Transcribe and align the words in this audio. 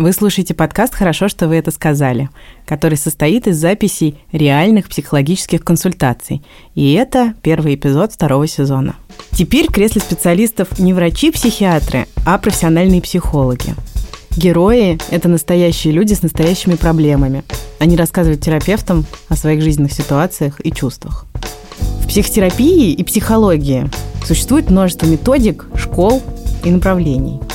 Вы 0.00 0.14
слушаете 0.14 0.54
подкаст 0.54 0.94
«Хорошо, 0.94 1.28
что 1.28 1.46
вы 1.46 1.56
это 1.56 1.70
сказали», 1.70 2.30
который 2.64 2.96
состоит 2.96 3.46
из 3.46 3.58
записей 3.58 4.18
реальных 4.32 4.88
психологических 4.88 5.62
консультаций. 5.62 6.40
И 6.74 6.94
это 6.94 7.34
первый 7.42 7.74
эпизод 7.74 8.10
второго 8.10 8.46
сезона. 8.46 8.94
Теперь 9.32 9.66
в 9.66 9.72
специалистов 10.00 10.78
не 10.78 10.94
врачи-психиатры, 10.94 12.06
а 12.24 12.38
профессиональные 12.38 13.02
психологи. 13.02 13.74
Герои– 14.38 14.98
это 15.10 15.28
настоящие 15.28 15.92
люди 15.92 16.14
с 16.14 16.22
настоящими 16.22 16.76
проблемами. 16.76 17.44
Они 17.78 17.94
рассказывают 17.94 18.40
терапевтам 18.40 19.04
о 19.28 19.36
своих 19.36 19.60
жизненных 19.60 19.92
ситуациях 19.92 20.62
и 20.64 20.72
чувствах. 20.72 21.26
В 22.02 22.08
психотерапии 22.08 22.94
и 22.94 23.04
психологии 23.04 23.90
существует 24.24 24.70
множество 24.70 25.04
методик, 25.04 25.66
школ 25.76 26.22
и 26.64 26.70
направлений– 26.70 27.38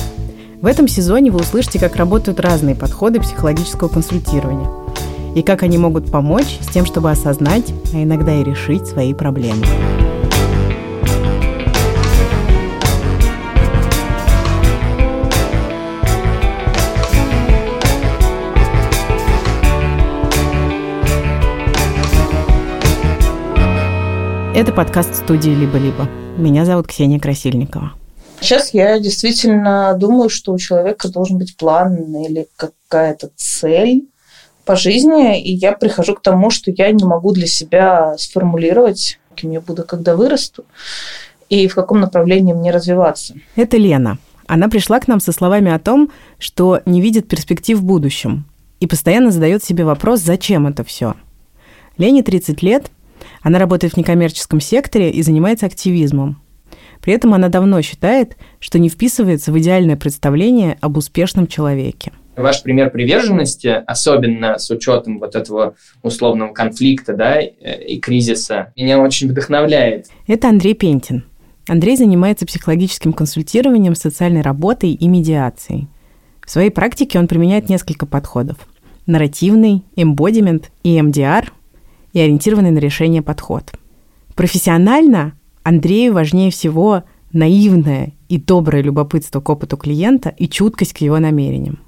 в 0.60 0.66
этом 0.66 0.88
сезоне 0.88 1.30
вы 1.30 1.40
услышите, 1.40 1.78
как 1.78 1.96
работают 1.96 2.40
разные 2.40 2.74
подходы 2.74 3.20
психологического 3.20 3.88
консультирования 3.88 4.68
и 5.34 5.42
как 5.42 5.62
они 5.62 5.76
могут 5.76 6.10
помочь 6.10 6.58
с 6.60 6.68
тем, 6.68 6.86
чтобы 6.86 7.10
осознать, 7.10 7.72
а 7.92 8.02
иногда 8.02 8.34
и 8.34 8.42
решить 8.42 8.86
свои 8.86 9.12
проблемы. 9.12 9.66
Это 24.54 24.72
подкаст 24.72 25.14
студии 25.14 25.50
«Либо-либо». 25.50 26.08
Меня 26.38 26.64
зовут 26.64 26.86
Ксения 26.86 27.20
Красильникова. 27.20 27.92
Сейчас 28.46 28.72
я 28.72 29.00
действительно 29.00 29.96
думаю, 29.98 30.28
что 30.28 30.52
у 30.52 30.58
человека 30.58 31.08
должен 31.08 31.36
быть 31.36 31.56
план 31.56 32.14
или 32.14 32.46
какая-то 32.54 33.30
цель 33.34 34.04
по 34.64 34.76
жизни, 34.76 35.42
и 35.42 35.52
я 35.52 35.72
прихожу 35.72 36.14
к 36.14 36.22
тому, 36.22 36.50
что 36.50 36.70
я 36.70 36.92
не 36.92 37.02
могу 37.02 37.32
для 37.32 37.48
себя 37.48 38.14
сформулировать, 38.18 39.18
кем 39.34 39.50
я 39.50 39.60
буду, 39.60 39.82
когда 39.82 40.14
вырасту, 40.14 40.64
и 41.48 41.66
в 41.66 41.74
каком 41.74 41.98
направлении 41.98 42.52
мне 42.52 42.70
развиваться. 42.70 43.34
Это 43.56 43.78
Лена. 43.78 44.18
Она 44.46 44.68
пришла 44.68 45.00
к 45.00 45.08
нам 45.08 45.18
со 45.18 45.32
словами 45.32 45.72
о 45.72 45.80
том, 45.80 46.12
что 46.38 46.82
не 46.86 47.00
видит 47.00 47.26
перспектив 47.26 47.78
в 47.78 47.82
будущем 47.82 48.44
и 48.78 48.86
постоянно 48.86 49.32
задает 49.32 49.64
себе 49.64 49.84
вопрос, 49.84 50.20
зачем 50.20 50.68
это 50.68 50.84
все. 50.84 51.14
Лене 51.98 52.22
30 52.22 52.62
лет, 52.62 52.92
она 53.42 53.58
работает 53.58 53.94
в 53.94 53.96
некоммерческом 53.96 54.60
секторе 54.60 55.10
и 55.10 55.20
занимается 55.22 55.66
активизмом. 55.66 56.40
При 57.06 57.14
этом 57.14 57.34
она 57.34 57.48
давно 57.48 57.80
считает, 57.82 58.36
что 58.58 58.80
не 58.80 58.88
вписывается 58.88 59.52
в 59.52 59.58
идеальное 59.60 59.94
представление 59.94 60.76
об 60.80 60.96
успешном 60.96 61.46
человеке. 61.46 62.10
Ваш 62.34 62.64
пример 62.64 62.90
приверженности, 62.90 63.68
особенно 63.86 64.58
с 64.58 64.68
учетом 64.70 65.20
вот 65.20 65.36
этого 65.36 65.76
условного 66.02 66.52
конфликта 66.52 67.14
да, 67.14 67.40
и 67.40 68.00
кризиса, 68.00 68.72
меня 68.76 68.98
очень 68.98 69.28
вдохновляет. 69.28 70.08
Это 70.26 70.48
Андрей 70.48 70.74
Пентин. 70.74 71.22
Андрей 71.68 71.96
занимается 71.96 72.44
психологическим 72.44 73.12
консультированием, 73.12 73.94
социальной 73.94 74.40
работой 74.42 74.90
и 74.90 75.06
медиацией. 75.06 75.86
В 76.44 76.50
своей 76.50 76.70
практике 76.70 77.20
он 77.20 77.28
применяет 77.28 77.68
несколько 77.68 78.06
подходов. 78.06 78.56
Нарративный, 79.06 79.84
эмбодимент 79.94 80.72
и 80.82 81.00
МДР 81.00 81.52
и 82.12 82.18
ориентированный 82.18 82.72
на 82.72 82.78
решение 82.78 83.22
подход. 83.22 83.70
Профессионально 84.34 85.34
Андрею 85.66 86.14
важнее 86.14 86.52
всего 86.52 87.02
наивное 87.32 88.12
и 88.28 88.38
доброе 88.38 88.84
любопытство 88.84 89.40
к 89.40 89.48
опыту 89.48 89.76
клиента 89.76 90.28
и 90.28 90.48
чуткость 90.48 90.92
к 90.92 90.98
его 90.98 91.18
намерениям. 91.18 91.80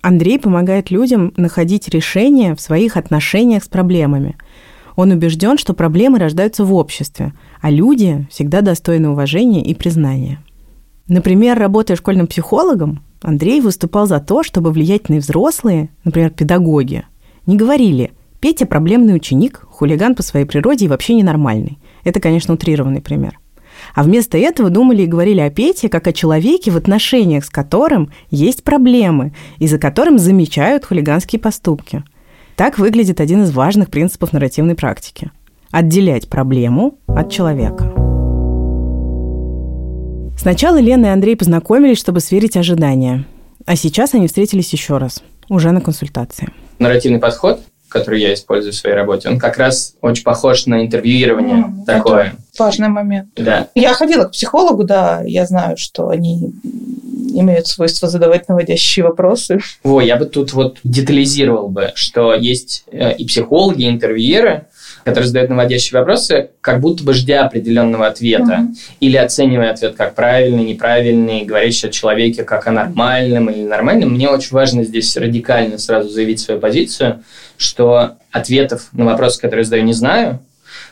Андрей 0.00 0.38
помогает 0.38 0.92
людям 0.92 1.32
находить 1.36 1.88
решения 1.88 2.54
в 2.54 2.60
своих 2.60 2.96
отношениях 2.96 3.64
с 3.64 3.68
проблемами. 3.68 4.36
Он 4.94 5.10
убежден, 5.10 5.58
что 5.58 5.74
проблемы 5.74 6.20
рождаются 6.20 6.64
в 6.64 6.72
обществе, 6.72 7.32
а 7.60 7.68
люди 7.68 8.28
всегда 8.30 8.60
достойны 8.60 9.08
уважения 9.08 9.64
и 9.64 9.74
признания. 9.74 10.38
Например, 11.08 11.58
работая 11.58 11.96
школьным 11.96 12.28
психологом, 12.28 13.02
Андрей 13.22 13.60
выступал 13.60 14.06
за 14.06 14.20
то, 14.20 14.44
чтобы 14.44 14.70
влиятельные 14.70 15.18
взрослые, 15.18 15.88
например, 16.04 16.30
педагоги, 16.30 17.02
не 17.44 17.56
говорили 17.56 18.12
«Петя– 18.38 18.66
проблемный 18.66 19.16
ученик, 19.16 19.66
хулиган 19.68 20.14
по 20.14 20.22
своей 20.22 20.46
природе 20.46 20.84
и 20.84 20.88
вообще 20.88 21.14
ненормальный». 21.14 21.80
Это, 22.06 22.20
конечно, 22.20 22.54
утрированный 22.54 23.00
пример. 23.00 23.40
А 23.96 24.04
вместо 24.04 24.38
этого 24.38 24.70
думали 24.70 25.02
и 25.02 25.06
говорили 25.06 25.40
о 25.40 25.50
Пете 25.50 25.88
как 25.88 26.06
о 26.06 26.12
человеке, 26.12 26.70
в 26.70 26.76
отношениях 26.76 27.44
с 27.44 27.50
которым 27.50 28.12
есть 28.30 28.62
проблемы 28.62 29.34
и 29.58 29.66
за 29.66 29.78
которым 29.78 30.16
замечают 30.16 30.84
хулиганские 30.84 31.40
поступки. 31.40 32.04
Так 32.54 32.78
выглядит 32.78 33.20
один 33.20 33.42
из 33.42 33.50
важных 33.50 33.90
принципов 33.90 34.32
нарративной 34.32 34.76
практики– 34.76 35.32
отделять 35.72 36.28
проблему 36.28 36.96
от 37.08 37.32
человека. 37.32 37.92
Сначала 40.38 40.78
Лена 40.80 41.06
и 41.06 41.08
Андрей 41.08 41.34
познакомились, 41.34 41.98
чтобы 41.98 42.20
сверить 42.20 42.56
ожидания. 42.56 43.24
А 43.66 43.74
сейчас 43.74 44.14
они 44.14 44.28
встретились 44.28 44.72
еще 44.72 44.98
раз, 44.98 45.24
уже 45.48 45.72
на 45.72 45.80
консультации. 45.80 46.50
Нарративный 46.78 47.18
подход 47.18 47.62
который 47.98 48.20
я 48.20 48.34
использую 48.34 48.72
в 48.72 48.76
своей 48.76 48.96
работе, 48.96 49.28
он 49.28 49.38
как 49.38 49.56
раз 49.58 49.94
очень 50.00 50.24
похож 50.24 50.66
на 50.66 50.84
интервьюирование 50.84 51.64
mm, 51.66 51.84
такое. 51.86 52.34
важный 52.58 52.88
момент. 52.88 53.28
Да. 53.36 53.68
Я 53.74 53.94
ходила 53.94 54.24
к 54.24 54.32
психологу, 54.32 54.84
да, 54.84 55.22
я 55.24 55.46
знаю, 55.46 55.76
что 55.76 56.08
они 56.08 56.52
имеют 57.40 57.66
свойство 57.66 58.08
задавать 58.08 58.48
наводящие 58.48 59.04
вопросы. 59.04 59.60
О, 59.82 60.00
я 60.00 60.16
бы 60.16 60.26
тут 60.26 60.52
вот 60.52 60.78
детализировал 60.84 61.68
бы, 61.68 61.92
что 61.94 62.34
есть 62.34 62.84
э, 62.90 63.14
и 63.14 63.26
психологи, 63.26 63.82
и 63.82 63.90
интервьюеры, 63.90 64.66
которые 65.06 65.28
задают 65.28 65.50
наводящие 65.50 66.00
вопросы, 66.00 66.50
как 66.60 66.80
будто 66.80 67.04
бы 67.04 67.14
ждя 67.14 67.44
определенного 67.44 68.08
ответа. 68.08 68.42
Mm-hmm. 68.42 68.96
Или 68.98 69.16
оценивая 69.16 69.70
ответ 69.70 69.94
как 69.94 70.16
правильный, 70.16 70.64
неправильный, 70.64 71.44
говорящий 71.44 71.88
о 71.88 71.92
человеке 71.92 72.42
как 72.42 72.66
о 72.66 72.72
нормальном 72.72 73.48
или 73.48 73.62
нормальном. 73.62 74.14
Мне 74.14 74.28
очень 74.28 74.50
важно 74.50 74.82
здесь 74.82 75.16
радикально 75.16 75.78
сразу 75.78 76.08
заявить 76.08 76.40
свою 76.40 76.58
позицию, 76.58 77.22
что 77.56 78.16
ответов 78.32 78.88
на 78.90 79.04
вопросы, 79.04 79.40
которые 79.40 79.60
я 79.60 79.66
задаю, 79.66 79.84
не 79.84 79.92
знаю. 79.92 80.40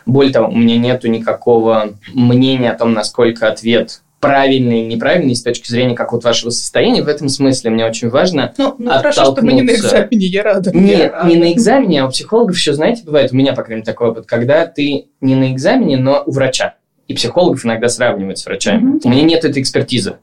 Более 0.06 0.32
того, 0.32 0.46
у 0.46 0.56
меня 0.56 0.78
нет 0.78 1.02
никакого 1.02 1.94
мнения 2.12 2.70
о 2.70 2.78
том, 2.78 2.92
насколько 2.92 3.48
ответ 3.48 4.00
правильный 4.24 4.80
или 4.82 4.94
неправильный 4.94 5.34
с 5.34 5.42
точки 5.42 5.70
зрения 5.70 5.94
как 5.94 6.12
вот 6.12 6.24
вашего 6.24 6.50
состояния. 6.50 7.02
В 7.02 7.08
этом 7.08 7.28
смысле 7.28 7.70
мне 7.70 7.84
очень 7.84 8.08
важно 8.08 8.52
Ну, 8.58 8.74
ну 8.78 8.90
хорошо, 8.90 9.32
что 9.32 9.42
мы 9.42 9.52
не 9.52 9.62
на 9.62 9.72
экзамене, 9.72 10.26
я 10.26 10.42
рада. 10.42 10.70
Нет, 10.72 10.98
я 10.98 11.10
рада. 11.10 11.28
не 11.28 11.36
на 11.36 11.52
экзамене, 11.52 12.02
а 12.02 12.06
у 12.06 12.10
психологов 12.10 12.56
еще, 12.56 12.72
знаете, 12.74 13.02
бывает, 13.04 13.32
у 13.32 13.36
меня, 13.36 13.52
по 13.52 13.62
крайней 13.62 13.80
мере, 13.80 13.86
такой 13.86 14.08
опыт, 14.08 14.26
когда 14.26 14.66
ты 14.66 15.06
не 15.20 15.34
на 15.34 15.52
экзамене, 15.52 15.96
но 15.96 16.22
у 16.24 16.32
врача. 16.32 16.74
И 17.06 17.12
психологов 17.12 17.66
иногда 17.66 17.88
сравнивают 17.88 18.38
с 18.38 18.46
врачами. 18.46 18.96
Mm-hmm. 18.96 19.00
У 19.04 19.08
меня 19.10 19.22
нет 19.22 19.44
этой 19.44 19.60
экспертизы. 19.60 20.16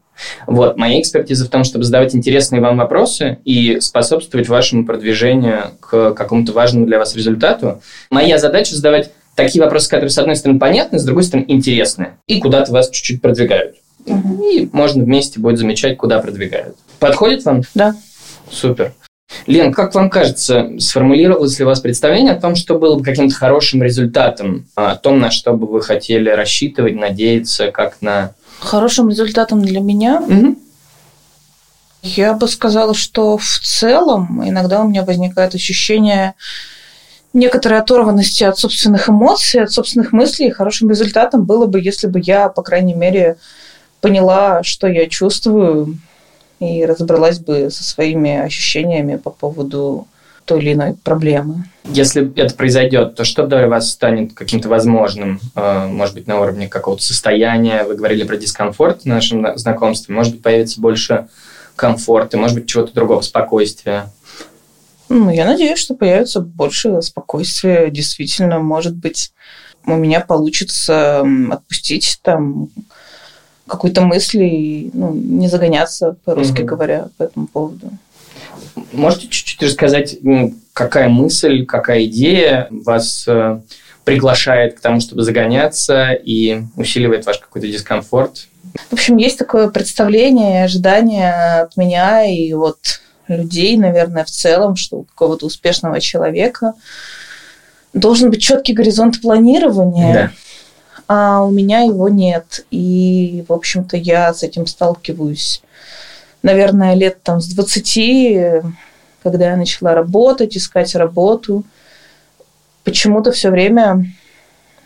Вот, 0.47 0.77
моя 0.77 0.99
экспертиза 0.99 1.45
в 1.45 1.49
том, 1.49 1.63
чтобы 1.63 1.83
задавать 1.83 2.15
интересные 2.15 2.61
вам 2.61 2.77
вопросы 2.77 3.37
и 3.45 3.79
способствовать 3.79 4.49
вашему 4.49 4.85
продвижению 4.85 5.71
к 5.79 6.13
какому-то 6.13 6.53
важному 6.53 6.87
для 6.87 6.97
вас 6.97 7.15
результату. 7.15 7.81
Моя 8.09 8.39
задача 8.39 8.75
задавать 8.75 9.11
такие 9.35 9.63
вопросы, 9.63 9.89
которые, 9.89 10.09
с 10.09 10.17
одной 10.17 10.35
стороны, 10.35 10.59
понятны, 10.59 10.99
с 10.99 11.03
другой 11.03 11.23
стороны, 11.23 11.45
интересны, 11.47 12.13
и 12.27 12.39
куда-то 12.39 12.71
вас 12.71 12.89
чуть-чуть 12.89 13.21
продвигают. 13.21 13.75
Угу. 14.05 14.43
И 14.49 14.69
можно 14.71 15.03
вместе 15.03 15.39
будет 15.39 15.57
замечать, 15.59 15.97
куда 15.97 16.19
продвигают. 16.19 16.75
Подходит 16.99 17.45
вам? 17.45 17.61
Да. 17.73 17.95
Супер. 18.49 18.93
Лен, 19.47 19.73
как 19.73 19.95
вам 19.95 20.09
кажется, 20.09 20.71
сформулировалось 20.79 21.57
ли 21.57 21.65
у 21.65 21.67
вас 21.67 21.79
представление 21.79 22.33
о 22.33 22.39
том, 22.39 22.55
что 22.55 22.77
было 22.77 22.95
бы 22.95 23.03
каким-то 23.03 23.33
хорошим 23.33 23.81
результатом, 23.81 24.67
о 24.75 24.95
том, 24.95 25.19
на 25.19 25.31
что 25.31 25.53
бы 25.53 25.67
вы 25.67 25.81
хотели 25.81 26.29
рассчитывать, 26.29 26.95
надеяться, 26.95 27.71
как 27.71 28.01
на... 28.01 28.33
Хорошим 28.59 29.09
результатом 29.09 29.61
для 29.61 29.79
меня? 29.79 30.21
Угу. 30.21 30.57
Я 32.03 32.33
бы 32.33 32.47
сказала, 32.47 32.93
что 32.93 33.37
в 33.37 33.59
целом 33.63 34.47
иногда 34.47 34.81
у 34.81 34.87
меня 34.87 35.03
возникает 35.03 35.55
ощущение 35.55 36.33
некоторой 37.33 37.79
оторванности 37.79 38.43
от 38.43 38.57
собственных 38.57 39.09
эмоций, 39.09 39.63
от 39.63 39.71
собственных 39.71 40.11
мыслей. 40.11 40.51
Хорошим 40.51 40.89
результатом 40.89 41.45
было 41.45 41.65
бы, 41.65 41.79
если 41.79 42.07
бы 42.07 42.19
я, 42.21 42.49
по 42.49 42.61
крайней 42.61 42.93
мере, 42.93 43.37
поняла, 44.01 44.63
что 44.63 44.87
я 44.87 45.07
чувствую, 45.07 45.97
и 46.59 46.85
разобралась 46.85 47.39
бы 47.39 47.69
со 47.71 47.83
своими 47.83 48.37
ощущениями 48.37 49.15
по 49.15 49.29
поводу 49.29 50.07
той 50.45 50.61
или 50.61 50.73
иной 50.73 50.93
проблемы. 50.93 51.65
Если 51.85 52.31
это 52.39 52.53
произойдет, 52.55 53.15
то 53.15 53.23
что 53.23 53.47
для 53.47 53.67
вас 53.67 53.91
станет 53.91 54.33
каким-то 54.33 54.69
возможным? 54.69 55.39
Э, 55.55 55.87
может 55.87 56.15
быть, 56.15 56.27
на 56.27 56.39
уровне 56.39 56.67
какого-то 56.67 57.03
состояния? 57.03 57.83
Вы 57.83 57.95
говорили 57.95 58.23
про 58.23 58.37
дискомфорт 58.37 59.03
в 59.03 59.05
нашем 59.05 59.57
знакомстве. 59.57 60.13
Может 60.13 60.33
быть, 60.33 60.43
появится 60.43 60.81
больше 60.81 61.27
комфорта, 61.75 62.37
может 62.37 62.57
быть, 62.57 62.67
чего-то 62.67 62.93
другого, 62.93 63.21
спокойствия? 63.21 64.11
Ну, 65.09 65.29
я 65.29 65.45
надеюсь, 65.45 65.79
что 65.79 65.95
появится 65.95 66.41
больше 66.41 67.01
спокойствия. 67.01 67.89
Действительно, 67.89 68.59
может 68.59 68.95
быть, 68.95 69.33
у 69.85 69.95
меня 69.95 70.21
получится 70.21 71.25
отпустить 71.51 72.19
там 72.23 72.69
какой-то 73.71 74.01
мысли 74.01 74.43
и 74.43 74.91
ну, 74.93 75.13
не 75.13 75.47
загоняться, 75.47 76.17
по-русски 76.25 76.61
угу. 76.61 76.67
говоря, 76.67 77.07
по 77.17 77.23
этому 77.23 77.47
поводу. 77.47 77.89
Можете 78.91 79.27
чуть-чуть 79.29 79.63
рассказать, 79.63 80.17
какая 80.73 81.07
мысль, 81.07 81.65
какая 81.65 82.05
идея 82.05 82.67
вас 82.69 83.25
э, 83.27 83.61
приглашает 84.03 84.77
к 84.77 84.81
тому, 84.81 84.99
чтобы 84.99 85.23
загоняться 85.23 86.11
и 86.11 86.63
усиливает 86.75 87.25
ваш 87.25 87.39
какой-то 87.39 87.67
дискомфорт? 87.67 88.47
В 88.89 88.93
общем, 88.93 89.15
есть 89.17 89.37
такое 89.37 89.69
представление, 89.69 90.65
ожидание 90.65 91.61
от 91.61 91.77
меня 91.77 92.25
и 92.25 92.53
от 92.53 93.01
людей, 93.29 93.77
наверное, 93.77 94.25
в 94.25 94.29
целом, 94.29 94.75
что 94.75 94.97
у 94.97 95.03
какого-то 95.03 95.45
успешного 95.45 96.01
человека 96.01 96.73
должен 97.93 98.29
быть 98.31 98.41
четкий 98.41 98.73
горизонт 98.73 99.21
планирования. 99.21 100.13
Да 100.13 100.31
а 101.13 101.43
у 101.43 101.51
меня 101.51 101.81
его 101.81 102.07
нет. 102.07 102.65
И, 102.71 103.43
в 103.49 103.51
общем-то, 103.51 103.97
я 103.97 104.33
с 104.33 104.43
этим 104.43 104.65
сталкиваюсь, 104.65 105.61
наверное, 106.41 106.93
лет 106.93 107.21
там 107.21 107.41
с 107.41 107.47
20, 107.47 108.63
когда 109.21 109.49
я 109.49 109.57
начала 109.57 109.93
работать, 109.93 110.55
искать 110.55 110.95
работу. 110.95 111.65
Почему-то 112.85 113.33
все 113.33 113.49
время 113.49 114.05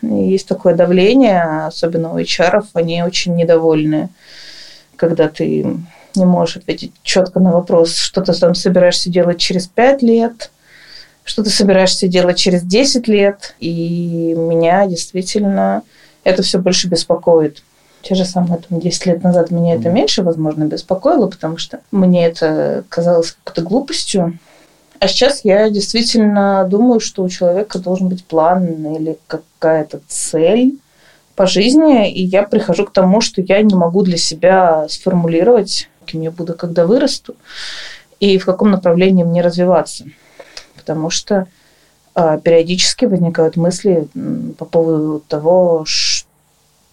есть 0.02 0.48
такое 0.48 0.74
давление, 0.74 1.42
особенно 1.68 2.12
у 2.12 2.18
HR, 2.18 2.64
они 2.72 3.04
очень 3.04 3.36
недовольны, 3.36 4.08
когда 4.96 5.28
ты 5.28 5.78
не 6.16 6.24
можешь 6.24 6.56
ответить 6.56 6.90
четко 7.04 7.38
на 7.38 7.52
вопрос, 7.52 7.94
что 7.94 8.20
ты 8.20 8.32
там 8.32 8.56
собираешься 8.56 9.10
делать 9.10 9.38
через 9.38 9.68
5 9.68 10.02
лет, 10.02 10.50
что 11.22 11.44
ты 11.44 11.50
собираешься 11.50 12.08
делать 12.08 12.36
через 12.36 12.62
10 12.62 13.06
лет. 13.06 13.54
И 13.60 14.34
меня 14.36 14.88
действительно 14.88 15.84
это 16.26 16.42
все 16.42 16.58
больше 16.58 16.88
беспокоит. 16.88 17.62
Те 18.02 18.16
же 18.16 18.24
самые 18.24 18.58
там, 18.58 18.80
10 18.80 19.06
лет 19.06 19.22
назад 19.22 19.52
меня 19.52 19.76
это 19.76 19.90
меньше, 19.90 20.24
возможно, 20.24 20.64
беспокоило, 20.64 21.28
потому 21.28 21.56
что 21.56 21.78
мне 21.92 22.26
это 22.26 22.84
казалось 22.88 23.36
какой-то 23.44 23.62
глупостью. 23.62 24.38
А 24.98 25.06
сейчас 25.06 25.44
я 25.44 25.70
действительно 25.70 26.66
думаю, 26.68 26.98
что 26.98 27.22
у 27.22 27.28
человека 27.28 27.78
должен 27.78 28.08
быть 28.08 28.24
план 28.24 28.96
или 28.96 29.18
какая-то 29.28 30.00
цель 30.08 30.78
по 31.36 31.46
жизни, 31.46 32.10
и 32.12 32.24
я 32.24 32.42
прихожу 32.42 32.86
к 32.86 32.92
тому, 32.92 33.20
что 33.20 33.40
я 33.40 33.62
не 33.62 33.74
могу 33.76 34.02
для 34.02 34.16
себя 34.16 34.86
сформулировать, 34.88 35.88
кем 36.06 36.22
я 36.22 36.32
буду, 36.32 36.54
когда 36.54 36.86
вырасту, 36.86 37.36
и 38.18 38.38
в 38.38 38.44
каком 38.46 38.72
направлении 38.72 39.22
мне 39.22 39.42
развиваться. 39.42 40.06
Потому 40.74 41.10
что 41.10 41.46
периодически 42.42 43.04
возникают 43.04 43.56
мысли 43.56 44.08
по 44.58 44.64
поводу 44.64 45.22
того, 45.28 45.84
что 45.86 46.26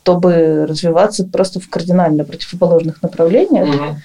чтобы 0.03 0.65
развиваться 0.67 1.23
просто 1.23 1.61
в 1.61 1.69
кардинально 1.69 2.25
противоположных 2.25 3.01
направлениях. 3.01 3.69
Угу. 3.73 3.95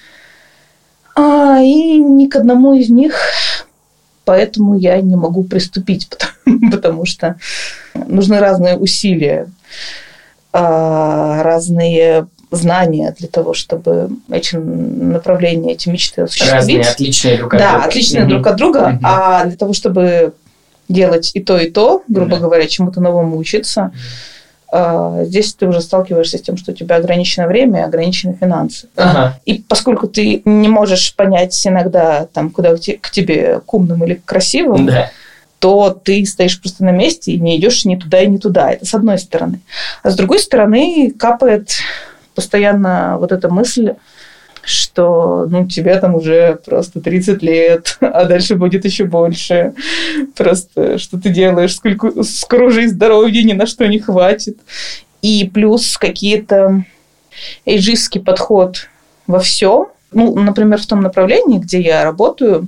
А, 1.17 1.59
и 1.59 1.97
ни 1.97 2.27
к 2.27 2.37
одному 2.37 2.73
из 2.73 2.89
них 2.89 3.15
поэтому 4.29 4.77
я 4.77 5.01
не 5.01 5.15
могу 5.15 5.43
приступить, 5.43 6.07
потому, 6.45 6.71
потому 6.71 7.05
что 7.05 7.35
нужны 7.95 8.39
разные 8.39 8.77
усилия, 8.77 9.49
а, 10.53 11.41
разные 11.41 12.27
знания 12.51 13.15
для 13.17 13.27
того, 13.27 13.53
чтобы 13.53 14.09
эти 14.29 14.55
направления, 14.55 15.73
эти 15.73 15.89
мечты 15.89 16.21
осуществить. 16.21 16.53
Разные, 16.53 16.81
отличные 16.81 17.37
друг 17.37 17.53
от 17.55 17.59
да, 17.59 17.65
друга. 17.65 17.81
Да, 17.81 17.89
отличные 17.89 18.23
угу. 18.23 18.29
друг 18.29 18.47
от 18.47 18.55
друга. 18.55 18.77
Угу. 18.77 18.99
А 19.03 19.45
для 19.45 19.57
того, 19.57 19.73
чтобы 19.73 20.33
делать 20.89 21.31
и 21.33 21.39
то, 21.39 21.57
и 21.57 21.69
то, 21.69 22.03
грубо 22.07 22.31
да. 22.31 22.39
говоря, 22.39 22.67
чему-то 22.67 22.99
новому 22.99 23.37
учиться, 23.37 23.91
а, 24.71 25.23
здесь 25.23 25.53
ты 25.53 25.67
уже 25.67 25.81
сталкиваешься 25.81 26.37
с 26.37 26.41
тем, 26.41 26.57
что 26.57 26.71
у 26.71 26.75
тебя 26.75 26.97
ограничено 26.97 27.47
время, 27.47 27.85
ограничены 27.85 28.37
финансы. 28.39 28.87
Ага. 28.95 29.39
И 29.45 29.63
поскольку 29.67 30.07
ты 30.07 30.41
не 30.45 30.67
можешь 30.67 31.15
понять 31.15 31.59
иногда, 31.65 32.27
там, 32.33 32.51
куда 32.51 32.75
к 32.75 33.09
тебе 33.11 33.61
к 33.65 33.73
умным 33.73 34.03
или 34.03 34.15
к 34.15 34.25
красивым, 34.25 34.85
да. 34.85 35.09
то 35.59 35.89
ты 35.91 36.25
стоишь 36.25 36.59
просто 36.61 36.83
на 36.83 36.91
месте 36.91 37.31
и 37.31 37.39
не 37.39 37.57
идешь 37.57 37.85
ни 37.85 37.95
туда 37.95 38.21
и 38.21 38.27
ни 38.27 38.37
туда. 38.37 38.71
Это 38.71 38.85
с 38.85 38.93
одной 38.93 39.17
стороны. 39.17 39.61
А 40.03 40.11
с 40.11 40.15
другой 40.15 40.39
стороны 40.39 41.11
капает 41.17 41.71
постоянно 42.35 43.17
вот 43.19 43.31
эта 43.31 43.49
мысль, 43.49 43.95
что 44.63 45.47
ну, 45.49 45.67
тебе 45.67 45.97
там 45.97 46.15
уже 46.15 46.59
просто 46.65 47.01
30 47.01 47.41
лет, 47.41 47.97
а 48.01 48.25
дальше 48.25 48.55
будет 48.55 48.85
еще 48.85 49.05
больше. 49.05 49.73
Просто 50.35 50.97
что 50.97 51.19
ты 51.19 51.29
делаешь, 51.29 51.75
сколько, 51.75 52.23
скоро 52.23 52.69
и 52.81 52.87
здоровья 52.87 53.43
ни 53.43 53.53
на 53.53 53.65
что 53.65 53.87
не 53.87 53.99
хватит. 53.99 54.57
И 55.21 55.49
плюс 55.53 55.97
какие-то 55.97 56.85
эйджистский 57.65 58.21
подход 58.21 58.87
во 59.27 59.39
всем. 59.39 59.87
Ну, 60.11 60.35
например, 60.35 60.81
в 60.81 60.87
том 60.87 61.01
направлении, 61.01 61.59
где 61.59 61.81
я 61.81 62.03
работаю, 62.03 62.67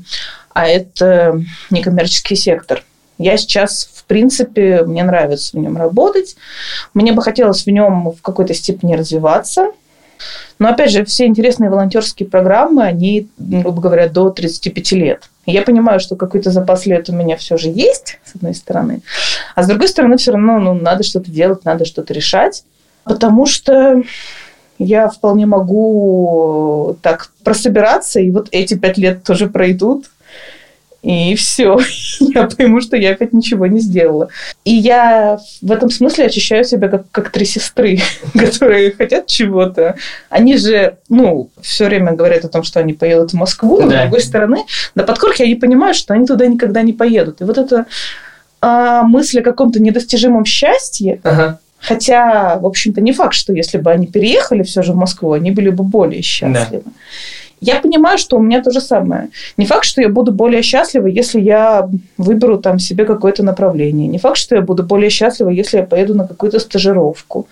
а 0.53 0.67
это 0.67 1.41
некоммерческий 1.71 2.35
сектор. 2.35 2.83
Я 3.17 3.37
сейчас, 3.37 3.89
в 3.95 4.05
принципе, 4.05 4.83
мне 4.83 5.03
нравится 5.03 5.57
в 5.57 5.59
нем 5.59 5.77
работать. 5.77 6.35
Мне 6.93 7.13
бы 7.13 7.21
хотелось 7.21 7.65
в 7.65 7.69
нем 7.69 8.11
в 8.11 8.21
какой-то 8.21 8.53
степени 8.53 8.95
развиваться– 8.95 9.71
но, 10.59 10.69
опять 10.69 10.91
же, 10.91 11.05
все 11.05 11.25
интересные 11.25 11.69
волонтерские 11.69 12.27
программы, 12.27 12.83
они, 12.83 13.27
грубо 13.37 13.81
говоря, 13.81 14.07
до 14.07 14.29
35 14.29 14.91
лет. 14.93 15.23
Я 15.45 15.63
понимаю, 15.63 15.99
что 15.99 16.15
какой-то 16.15 16.51
запас 16.51 16.85
лет 16.85 17.09
у 17.09 17.13
меня 17.13 17.35
все 17.35 17.57
же 17.57 17.69
есть, 17.69 18.19
с 18.23 18.35
одной 18.35 18.53
стороны. 18.53 19.01
А 19.55 19.63
с 19.63 19.67
другой 19.67 19.87
стороны, 19.87 20.17
все 20.17 20.31
равно 20.31 20.59
ну, 20.59 20.73
надо 20.73 21.03
что-то 21.03 21.31
делать, 21.31 21.65
надо 21.65 21.85
что-то 21.85 22.13
решать. 22.13 22.63
Потому 23.03 23.47
что 23.47 24.03
я 24.77 25.09
вполне 25.09 25.45
могу 25.45 26.97
так 27.01 27.31
прособираться, 27.43 28.19
и 28.19 28.31
вот 28.31 28.47
эти 28.51 28.75
пять 28.75 28.97
лет 28.97 29.23
тоже 29.23 29.47
пройдут, 29.47 30.05
и 31.01 31.35
все. 31.35 31.79
я 32.19 32.47
пойму, 32.47 32.81
что 32.81 32.95
я 32.95 33.11
опять 33.11 33.33
ничего 33.33 33.65
не 33.65 33.79
сделала. 33.79 34.29
И 34.63 34.73
я 34.73 35.39
в 35.61 35.71
этом 35.71 35.89
смысле 35.89 36.25
ощущаю 36.25 36.63
себя 36.63 36.89
как, 36.89 37.09
как 37.11 37.29
три 37.31 37.45
сестры, 37.45 37.99
которые 38.33 38.91
хотят 38.91 39.27
чего-то. 39.27 39.95
Они 40.29 40.57
же, 40.57 40.97
ну, 41.09 41.49
все 41.61 41.85
время 41.85 42.13
говорят 42.13 42.45
о 42.45 42.49
том, 42.49 42.63
что 42.63 42.79
они 42.79 42.93
поедут 42.93 43.31
в 43.31 43.35
Москву, 43.35 43.81
но 43.81 43.89
да. 43.89 43.99
с 43.99 44.01
другой 44.03 44.21
стороны, 44.21 44.63
на 44.95 45.03
подкорке 45.03 45.43
они 45.43 45.55
понимают, 45.55 45.97
что 45.97 46.13
они 46.13 46.25
туда 46.25 46.45
никогда 46.45 46.81
не 46.81 46.93
поедут. 46.93 47.41
И 47.41 47.43
вот 47.43 47.57
эта 47.57 47.85
а, 48.61 49.03
мысль 49.03 49.39
о 49.39 49.43
каком-то 49.43 49.81
недостижимом 49.81 50.45
счастье, 50.45 51.19
ага. 51.23 51.59
Хотя, 51.81 52.59
в 52.59 52.65
общем-то, 52.67 53.01
не 53.01 53.11
факт, 53.11 53.33
что 53.33 53.53
если 53.53 53.79
бы 53.79 53.91
они 53.91 54.05
переехали 54.05 54.61
все 54.61 54.83
же 54.83 54.93
в 54.93 54.95
Москву, 54.95 55.31
они 55.33 55.49
были 55.49 55.69
бы 55.69 55.83
более 55.83 56.21
счастливы. 56.21 56.83
Да. 56.85 56.91
Я 57.61 57.75
понимаю, 57.75 58.17
что 58.17 58.37
у 58.37 58.41
меня 58.41 58.63
то 58.63 58.71
же 58.71 58.81
самое. 58.81 59.29
Не 59.55 59.67
факт, 59.67 59.85
что 59.85 60.01
я 60.01 60.09
буду 60.09 60.31
более 60.31 60.63
счастлива, 60.63 61.05
если 61.05 61.39
я 61.39 61.87
выберу 62.17 62.57
там 62.57 62.79
себе 62.79 63.05
какое-то 63.05 63.43
направление. 63.43 64.07
Не 64.07 64.17
факт, 64.17 64.37
что 64.37 64.55
я 64.55 64.61
буду 64.61 64.81
более 64.81 65.11
счастлива, 65.11 65.49
если 65.49 65.77
я 65.77 65.83
поеду 65.83 66.15
на 66.15 66.27
какую-то 66.27 66.59
стажировку. 66.59 67.47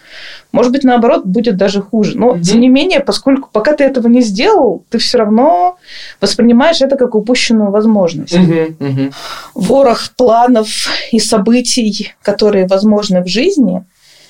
Может 0.52 0.72
быть, 0.72 0.84
наоборот, 0.84 1.26
будет 1.26 1.58
даже 1.58 1.84
хуже. 1.84 2.18
Но, 2.18 2.30
угу. 2.30 2.42
тем 2.42 2.60
не 2.60 2.70
менее, 2.70 3.02
поскольку 3.02 3.50
пока 3.52 3.74
ты 3.74 3.84
этого 3.84 4.08
не 4.08 4.22
сделал, 4.22 4.84
ты 4.90 4.98
все 4.98 5.20
равно 5.20 5.78
воспринимаешь 6.20 6.82
это 6.82 6.98
как 6.98 7.14
упущенную 7.14 7.70
возможность. 7.70 8.34
Угу, 8.34 8.76
угу. 8.80 9.12
Ворох 9.54 10.10
планов 10.18 10.88
и 11.12 11.20
событий, 11.20 12.14
которые 12.24 12.66
возможны 12.66 13.22
в 13.22 13.28
жизни, 13.28 13.84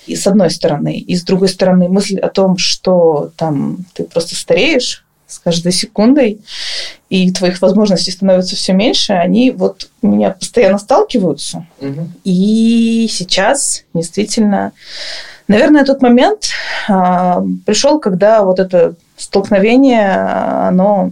и 0.08 0.16
с 0.16 0.28
одной 0.28 0.50
стороны, 0.50 0.98
и 0.98 1.16
с 1.16 1.24
другой 1.24 1.48
стороны 1.48 1.88
мысль 1.88 2.20
о 2.20 2.28
том, 2.28 2.58
что 2.58 3.32
там 3.38 3.78
ты 3.94 4.04
просто 4.04 4.36
стареешь, 4.36 5.06
с 5.30 5.40
каждой 5.40 5.72
секундой, 5.72 6.40
и 7.10 7.32
твоих 7.32 7.62
возможностей 7.62 8.12
становится 8.12 8.56
все 8.56 8.74
меньше, 8.74 9.14
они 9.14 9.52
вот 9.52 9.90
у 10.02 10.08
меня 10.08 10.32
постоянно 10.32 10.80
сталкиваются. 10.80 11.66
Угу. 11.80 12.10
И 12.24 13.08
сейчас 13.10 13.84
действительно, 13.94 14.74
наверное, 15.48 15.86
тот 15.86 16.02
момент 16.02 16.50
а, 16.88 17.44
пришел, 17.66 18.00
когда 18.00 18.44
вот 18.44 18.60
это 18.60 18.96
столкновение, 19.18 20.12
оно 20.68 21.12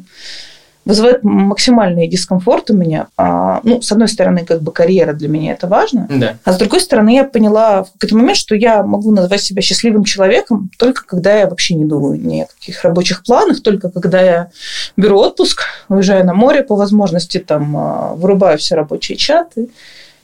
вызывает 0.88 1.24
максимальный 1.24 2.08
дискомфорт 2.08 2.72
у 2.72 2.74
меня. 2.74 3.08
А, 3.18 3.60
ну, 3.64 3.82
с 3.82 3.92
одной 3.92 4.08
стороны, 4.08 4.46
как 4.46 4.62
бы 4.62 4.72
карьера 4.72 5.14
для 5.14 5.28
меня 5.28 5.52
это 5.52 5.68
важно, 5.68 6.08
да. 6.10 6.38
а 6.44 6.54
с 6.54 6.58
другой 6.58 6.80
стороны, 6.80 7.14
я 7.14 7.26
поняла 7.26 7.84
в 7.84 7.92
какой-то 7.94 8.16
момент, 8.16 8.38
что 8.38 8.56
я 8.56 8.84
могу 8.84 9.12
назвать 9.12 9.42
себя 9.42 9.62
счастливым 9.62 10.06
человеком 10.06 10.72
только 10.78 11.06
когда 11.06 11.36
я 11.36 11.48
вообще 11.48 11.76
не 11.76 11.86
думаю 11.86 12.20
ни 12.20 12.42
о 12.42 12.46
каких 12.46 12.84
рабочих 12.84 13.24
планах, 13.24 13.62
только 13.62 13.90
когда 13.90 14.22
я 14.22 14.52
беру 14.96 15.20
отпуск, 15.20 15.64
уезжаю 15.90 16.26
на 16.26 16.34
море 16.34 16.64
по 16.64 16.76
возможности, 16.76 17.40
там, 17.40 17.76
а, 17.76 18.14
вырубаю 18.16 18.58
все 18.58 18.76
рабочие 18.76 19.18
чаты 19.18 19.70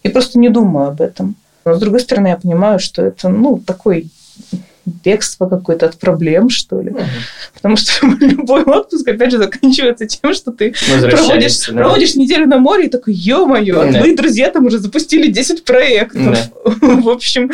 и 0.03 0.09
просто 0.09 0.39
не 0.39 0.49
думаю 0.49 0.87
об 0.87 1.01
этом. 1.01 1.35
Но 1.65 1.75
с 1.75 1.79
другой 1.79 1.99
стороны, 1.99 2.27
я 2.27 2.37
понимаю, 2.37 2.79
что 2.79 3.01
это, 3.01 3.29
ну, 3.29 3.57
такой 3.59 4.09
бегство 4.85 5.47
какое-то 5.47 5.85
от 5.85 5.97
проблем, 5.97 6.49
что 6.49 6.81
ли. 6.81 6.91
Угу. 6.91 6.99
Потому 7.53 7.75
что 7.77 8.05
любой 8.19 8.63
отпуск, 8.63 9.07
опять 9.07 9.31
же, 9.31 9.37
заканчивается 9.37 10.05
тем, 10.05 10.33
что 10.33 10.51
ты 10.51 10.73
проводишь, 11.09 11.67
да. 11.67 11.73
проводишь 11.73 12.15
неделю 12.15 12.47
на 12.47 12.57
море 12.57 12.85
и 12.85 12.89
такой, 12.89 13.13
ё-моё, 13.13 13.91
да. 13.91 13.99
твои 13.99 14.15
друзья 14.15 14.49
там 14.49 14.65
уже 14.65 14.79
запустили 14.79 15.31
10 15.31 15.63
проектов. 15.63 16.21
Да. 16.21 16.71
В 16.81 17.09
общем, 17.09 17.51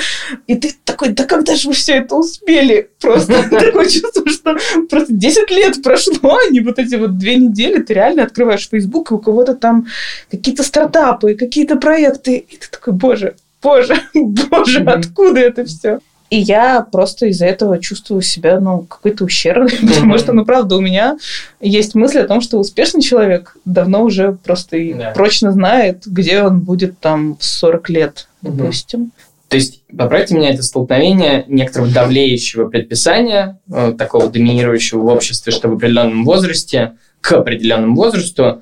и 0.48 0.56
ты 0.56 0.74
такой, 0.84 1.10
да 1.10 1.26
когда 1.26 1.56
же 1.56 1.70
вы 1.70 1.74
все 1.74 1.94
это 1.94 2.16
успели? 2.16 2.90
Просто 3.00 3.48
такое 3.50 3.88
чувство, 3.88 4.28
что 4.28 4.58
просто 4.90 5.14
10 5.14 5.52
лет 5.52 5.84
прошло, 5.84 6.38
а 6.38 6.50
не 6.52 6.62
вот 6.62 6.80
эти 6.80 6.96
вот 6.96 7.18
две 7.18 7.36
недели, 7.36 7.82
ты 7.82 7.94
реально 7.94 8.24
открываешь 8.24 8.68
Facebook, 8.70 9.12
и 9.12 9.14
у 9.14 9.20
кого-то 9.20 9.56
там 9.56 9.88
какие-то 10.32 10.64
стартапы, 10.64 11.36
какие-то 11.36 11.76
проекты, 11.76 12.38
и 12.38 12.58
ты 12.58 12.68
такой, 12.72 12.94
боже, 12.94 13.36
боже, 13.62 14.02
боже, 14.14 14.80
откуда 14.80 15.40
это 15.40 15.66
все? 15.66 16.00
И 16.30 16.38
я 16.38 16.82
просто 16.82 17.28
из-за 17.28 17.48
этого 17.48 17.80
чувствую 17.80 18.22
себя, 18.22 18.60
ну, 18.60 18.84
какой-то 18.84 19.24
ущербной, 19.26 19.78
потому 19.82 20.18
что, 20.18 20.34
ну, 20.34 20.46
правда, 20.46 20.76
у 20.76 20.82
меня 20.82 21.18
есть 21.60 21.96
мысль 21.96 22.20
о 22.20 22.28
том, 22.28 22.42
что 22.42 22.60
успешный 22.60 23.02
человек 23.02 23.58
давно 23.66 24.04
уже 24.04 24.34
просто 24.44 24.78
и 24.78 24.94
да. 24.94 25.12
прочно 25.12 25.52
знает, 25.52 26.04
где 26.06 26.44
он 26.44 26.62
будет 26.62 27.00
там 27.00 27.36
в 27.38 27.44
40 27.44 27.90
лет, 27.90 28.28
допустим. 28.42 29.12
То 29.48 29.56
есть, 29.56 29.82
поправьте 29.98 30.36
меня, 30.36 30.52
это 30.52 30.62
столкновение 30.62 31.44
некоторого 31.48 31.90
давлеющего 31.90 32.70
предписания, 32.70 33.60
э, 33.72 33.94
такого 33.98 34.30
доминирующего 34.30 35.00
в 35.00 35.08
обществе, 35.08 35.52
что 35.52 35.70
в 35.70 35.74
определенном 35.74 36.24
возрасте, 36.24 36.94
к 37.20 37.32
определенному 37.34 37.96
возрасту, 37.96 38.62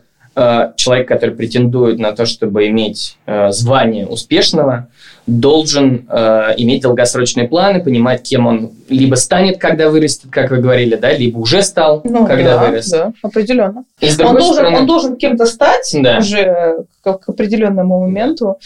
человек, 0.76 1.08
который 1.08 1.36
претендует 1.36 1.98
на 1.98 2.12
то, 2.12 2.26
чтобы 2.26 2.68
иметь 2.68 3.18
э, 3.26 3.52
звание 3.52 4.06
успешного, 4.06 4.88
должен 5.26 6.06
э, 6.10 6.54
иметь 6.58 6.84
долгосрочные 6.84 7.48
планы, 7.48 7.84
понимать, 7.84 8.22
кем 8.22 8.46
он 8.46 8.72
либо 8.88 9.16
станет, 9.16 9.58
когда 9.58 9.90
вырастет, 9.90 10.30
как 10.30 10.52
вы 10.52 10.58
говорили, 10.58 10.96
да, 10.96 11.12
либо 11.12 11.40
уже 11.40 11.64
стал, 11.64 12.02
ну, 12.04 12.28
когда 12.28 12.58
да, 12.58 12.66
вырос. 12.66 12.90
Да, 12.90 13.14
определенно. 13.24 13.84
И 14.00 14.10
он, 14.10 14.36
должен, 14.36 14.54
стороны... 14.54 14.78
он 14.78 14.86
должен 14.86 15.16
кем-то 15.18 15.46
стать 15.46 15.90
да. 16.00 16.20
уже 16.20 16.86
к, 17.02 17.14
к 17.18 17.30
определенному 17.30 18.02
моменту 18.02 18.58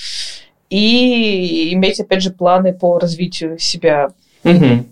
и 0.70 1.74
иметь, 1.74 2.00
опять 2.00 2.22
же, 2.22 2.32
планы 2.32 2.74
по 2.74 3.00
развитию 3.00 3.58
себя. 3.60 4.10
Угу. 4.44 4.86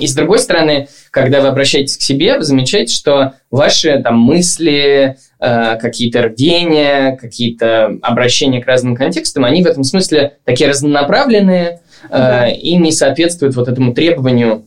И 0.00 0.06
с 0.06 0.14
другой 0.14 0.38
стороны, 0.38 0.88
когда 1.10 1.40
вы 1.40 1.48
обращаетесь 1.48 1.96
к 1.96 2.02
себе, 2.02 2.38
вы 2.38 2.44
замечаете, 2.44 2.94
что 2.94 3.32
ваши 3.50 4.00
там 4.02 4.18
мысли, 4.18 5.16
э, 5.40 5.76
какие-то 5.76 6.22
рдения, 6.22 7.16
какие-то 7.16 7.96
обращения 8.02 8.62
к 8.62 8.66
разным 8.66 8.96
контекстам, 8.96 9.44
они 9.44 9.62
в 9.62 9.66
этом 9.66 9.84
смысле 9.84 10.34
такие 10.44 10.68
разнонаправленные 10.70 11.66
э, 11.66 11.78
да. 12.10 12.48
и 12.48 12.74
не 12.74 12.92
соответствуют 12.92 13.56
вот 13.56 13.68
этому 13.68 13.94
требованию 13.94 14.64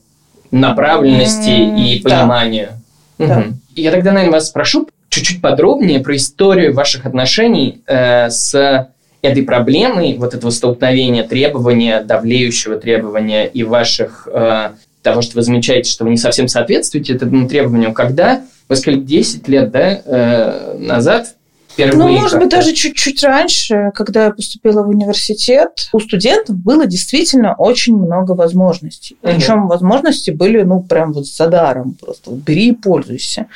направленности 0.51 1.49
mm, 1.49 1.79
и 1.79 1.99
пониманию. 2.01 2.69
Да. 3.17 3.39
Угу. 3.39 3.43
Я 3.75 3.91
тогда, 3.91 4.11
наверное, 4.11 4.33
вас 4.33 4.47
спрошу 4.47 4.89
чуть-чуть 5.09 5.41
подробнее 5.41 5.99
про 5.99 6.15
историю 6.15 6.73
ваших 6.73 7.05
отношений 7.05 7.81
э, 7.85 8.29
с 8.29 8.89
этой 9.21 9.43
проблемой, 9.43 10.17
вот 10.17 10.33
этого 10.33 10.49
столкновения 10.49 11.23
требования, 11.23 12.01
давлеющего 12.01 12.77
требования 12.77 13.45
и 13.45 13.63
ваших 13.63 14.27
э, 14.31 14.71
того, 15.01 15.21
что 15.21 15.35
вы 15.35 15.41
замечаете, 15.41 15.89
что 15.89 16.03
вы 16.03 16.11
не 16.11 16.17
совсем 16.17 16.47
соответствуете 16.47 17.15
этому 17.15 17.47
требованию, 17.47 17.93
когда, 17.93 18.41
вы 18.69 18.75
сказали, 18.75 19.01
10 19.01 19.47
лет 19.47 19.71
да, 19.71 20.01
э, 20.03 20.77
назад 20.79 21.35
Впервые 21.73 21.97
ну, 21.97 22.19
может 22.19 22.37
быть, 22.37 22.49
даже 22.49 22.73
чуть-чуть 22.73 23.23
раньше, 23.23 23.91
когда 23.95 24.25
я 24.25 24.31
поступила 24.31 24.83
в 24.83 24.89
университет, 24.89 25.87
у 25.93 25.99
студентов 25.99 26.57
было 26.57 26.85
действительно 26.85 27.55
очень 27.55 27.95
много 27.95 28.33
возможностей. 28.33 29.15
Угу. 29.21 29.31
Причем 29.31 29.67
возможности 29.67 30.31
были, 30.31 30.63
ну, 30.63 30.83
прям 30.83 31.13
вот 31.13 31.27
за 31.27 31.47
даром. 31.47 31.93
Просто 31.93 32.31
вот 32.31 32.39
бери 32.39 32.69
и 32.69 32.75
пользуйся. 32.75 33.47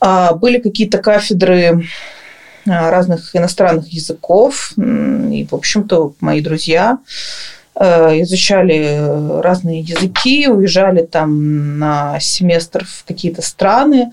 А 0.00 0.32
были 0.34 0.58
какие-то 0.58 0.98
кафедры 0.98 1.84
а, 2.66 2.90
разных 2.90 3.34
иностранных 3.36 3.92
языков. 3.92 4.72
И, 4.76 5.46
в 5.50 5.54
общем-то, 5.54 6.14
мои 6.20 6.40
друзья 6.40 6.98
изучали 7.78 9.40
разные 9.40 9.80
языки, 9.80 10.48
уезжали 10.48 11.02
там 11.02 11.78
на 11.78 12.18
семестр 12.20 12.84
в 12.84 13.04
какие-то 13.04 13.40
страны. 13.42 14.12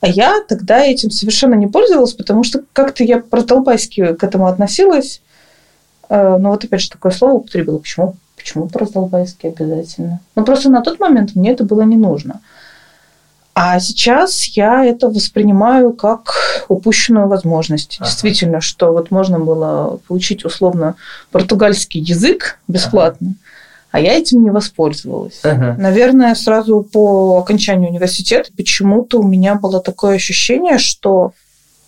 А 0.00 0.08
я 0.08 0.42
тогда 0.46 0.84
этим 0.84 1.10
совершенно 1.10 1.54
не 1.54 1.66
пользовалась, 1.66 2.12
потому 2.12 2.44
что 2.44 2.62
как-то 2.72 3.02
я 3.02 3.22
раздолбайски 3.30 4.14
к 4.14 4.22
этому 4.22 4.46
относилась. 4.46 5.22
Э, 6.08 6.36
ну 6.38 6.50
вот 6.50 6.64
опять 6.64 6.82
же 6.82 6.90
такое 6.90 7.12
слово 7.12 7.34
употребила. 7.34 7.78
Почему? 7.78 8.16
Почему 8.36 8.68
раздолбайски 8.72 9.46
обязательно? 9.46 10.20
Ну 10.34 10.44
просто 10.44 10.70
на 10.70 10.82
тот 10.82 11.00
момент 11.00 11.34
мне 11.34 11.52
это 11.52 11.64
было 11.64 11.82
не 11.82 11.96
нужно. 11.96 12.40
А 13.58 13.80
сейчас 13.80 14.44
я 14.48 14.84
это 14.84 15.08
воспринимаю 15.08 15.94
как 15.94 16.34
упущенную 16.68 17.26
возможность. 17.26 17.96
Ага. 17.98 18.10
Действительно, 18.10 18.60
что 18.60 18.92
вот 18.92 19.10
можно 19.10 19.38
было 19.38 19.98
получить 20.06 20.44
условно 20.44 20.96
португальский 21.32 22.02
язык 22.02 22.58
бесплатно, 22.68 23.28
ага. 23.30 23.36
а 23.92 24.00
я 24.00 24.12
этим 24.12 24.44
не 24.44 24.50
воспользовалась. 24.50 25.40
Ага. 25.42 25.74
Наверное, 25.78 26.34
сразу 26.34 26.82
по 26.82 27.38
окончанию 27.38 27.88
университета 27.88 28.50
почему-то 28.54 29.20
у 29.20 29.26
меня 29.26 29.54
было 29.54 29.80
такое 29.80 30.16
ощущение, 30.16 30.76
что 30.76 31.32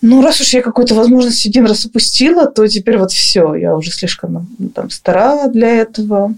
ну, 0.00 0.22
раз 0.22 0.40
уж 0.40 0.54
я 0.54 0.62
какую-то 0.62 0.94
возможность 0.94 1.44
один 1.44 1.66
раз 1.66 1.84
упустила, 1.84 2.46
то 2.46 2.66
теперь 2.66 2.96
вот 2.96 3.12
все, 3.12 3.54
я 3.54 3.76
уже 3.76 3.90
слишком 3.90 4.48
там, 4.74 4.88
стара 4.88 5.48
для 5.48 5.68
этого. 5.68 6.34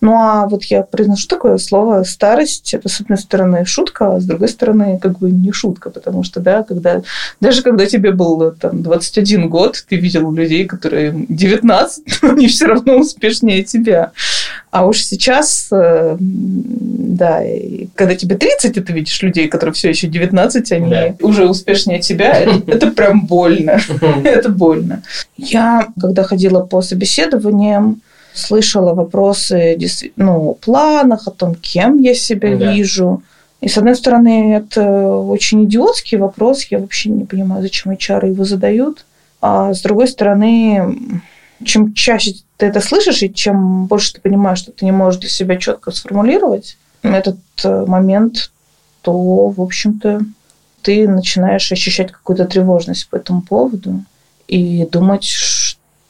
Ну 0.00 0.14
а 0.14 0.46
вот 0.46 0.64
я 0.64 0.82
произношу 0.82 1.26
такое 1.26 1.58
слово 1.58 2.02
старость, 2.04 2.74
это 2.74 2.88
с 2.88 3.00
одной 3.00 3.18
стороны 3.18 3.64
шутка, 3.64 4.16
а 4.16 4.20
с 4.20 4.24
другой 4.24 4.48
стороны 4.48 4.98
как 5.00 5.18
бы 5.18 5.30
не 5.30 5.52
шутка, 5.52 5.90
потому 5.90 6.22
что, 6.22 6.40
да, 6.40 6.62
когда, 6.62 7.02
даже 7.40 7.62
когда 7.62 7.86
тебе 7.86 8.12
был 8.12 8.52
там 8.52 8.82
21 8.82 9.48
год, 9.48 9.84
ты 9.88 9.96
видел 9.96 10.30
людей, 10.32 10.66
которые 10.66 11.26
19, 11.28 12.04
но 12.22 12.30
они 12.30 12.48
все 12.48 12.66
равно 12.66 12.98
успешнее 12.98 13.64
тебя. 13.64 14.12
А 14.70 14.86
уж 14.86 15.02
сейчас, 15.02 15.68
э, 15.72 16.16
да, 16.20 17.42
когда 17.94 18.14
тебе 18.14 18.36
30, 18.36 18.76
и 18.76 18.80
ты 18.80 18.92
видишь 18.92 19.22
людей, 19.22 19.48
которые 19.48 19.72
все 19.72 19.88
еще 19.88 20.06
19, 20.06 20.72
они 20.72 20.90
да. 20.90 21.14
уже 21.20 21.46
успешнее 21.46 22.00
тебя, 22.00 22.38
это 22.66 22.86
прям 22.96 23.26
больно. 23.26 23.80
Это 24.24 24.50
больно. 24.50 25.02
Я, 25.36 25.88
когда 25.98 26.24
ходила 26.24 26.60
по 26.60 26.82
собеседованиям, 26.82 28.02
слышала 28.36 28.94
вопросы 28.94 29.78
ну, 30.16 30.50
о 30.50 30.54
планах, 30.54 31.26
о 31.26 31.30
том, 31.30 31.54
кем 31.54 31.98
я 31.98 32.14
себя 32.14 32.56
да. 32.56 32.72
вижу. 32.72 33.22
И, 33.60 33.68
с 33.68 33.78
одной 33.78 33.96
стороны, 33.96 34.54
это 34.54 35.16
очень 35.16 35.64
идиотский 35.64 36.18
вопрос. 36.18 36.64
Я 36.70 36.78
вообще 36.78 37.10
не 37.10 37.24
понимаю, 37.24 37.62
зачем 37.62 37.92
HR 37.92 38.28
его 38.28 38.44
задают. 38.44 39.06
А 39.40 39.72
с 39.72 39.80
другой 39.80 40.08
стороны, 40.08 41.20
чем 41.64 41.94
чаще 41.94 42.34
ты 42.56 42.66
это 42.66 42.80
слышишь, 42.80 43.22
и 43.22 43.32
чем 43.32 43.86
больше 43.86 44.14
ты 44.14 44.20
понимаешь, 44.20 44.58
что 44.58 44.72
ты 44.72 44.84
не 44.84 44.92
можешь 44.92 45.20
для 45.20 45.30
себя 45.30 45.56
четко 45.56 45.90
сформулировать 45.90 46.76
этот 47.02 47.38
э, 47.64 47.84
момент, 47.86 48.50
то, 49.02 49.48
в 49.48 49.60
общем-то, 49.60 50.20
ты 50.82 51.08
начинаешь 51.08 51.70
ощущать 51.72 52.12
какую-то 52.12 52.44
тревожность 52.44 53.08
по 53.08 53.16
этому 53.16 53.42
поводу 53.42 54.04
и 54.48 54.86
думать, 54.90 55.24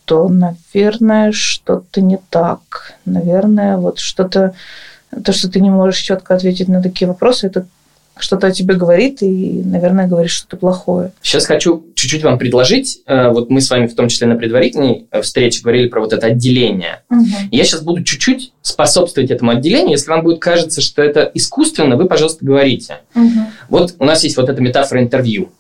что, 0.07 0.29
наверное, 0.29 1.33
что-то 1.33 2.01
не 2.01 2.19
так. 2.31 2.95
Наверное, 3.05 3.77
вот 3.77 3.99
что-то, 3.99 4.55
то, 5.25 5.33
что 5.33 5.51
ты 5.51 5.61
не 5.61 5.69
можешь 5.69 6.01
четко 6.01 6.37
ответить 6.37 6.69
на 6.69 6.81
такие 6.81 7.09
вопросы, 7.09 7.49
это 7.49 7.67
что-то 8.17 8.47
о 8.47 8.51
тебе 8.53 8.77
говорит 8.77 9.21
и, 9.21 9.63
наверное, 9.65 10.07
говорит 10.07 10.31
что-то 10.31 10.59
плохое. 10.59 11.11
Сейчас 11.23 11.45
хочу 11.45 11.85
чуть-чуть 11.97 12.23
вам 12.23 12.39
предложить. 12.39 13.01
Э, 13.07 13.31
вот 13.31 13.51
мы 13.51 13.61
с 13.61 13.69
вами 13.69 13.89
в 13.89 13.97
том 13.97 14.09
числе 14.09 14.29
на 14.29 14.37
предварительной 14.37 15.09
э, 15.11 15.23
встрече 15.23 15.61
говорили 15.63 15.89
про 15.89 16.01
вот 16.01 16.13
это 16.13 16.29
отделение. 16.29 17.03
Угу. 17.11 17.27
Я 17.51 17.65
сейчас 17.65 17.83
буду 17.83 18.05
чуть-чуть 18.05 18.53
способствовать 18.63 19.33
этому 19.33 19.51
отделению. 19.51 19.91
Если 19.91 20.09
вам 20.09 20.23
будет 20.23 20.39
кажется, 20.39 20.81
что 20.83 21.03
это 21.03 21.29
искусственно, 21.35 21.97
вы, 21.97 22.07
пожалуйста, 22.07 22.45
говорите. 22.45 22.99
Угу. 23.17 23.41
Вот 23.71 23.97
у 23.99 24.05
нас 24.05 24.23
есть 24.23 24.37
вот 24.37 24.49
эта 24.49 24.63
метафора 24.63 25.03
интервью. 25.03 25.51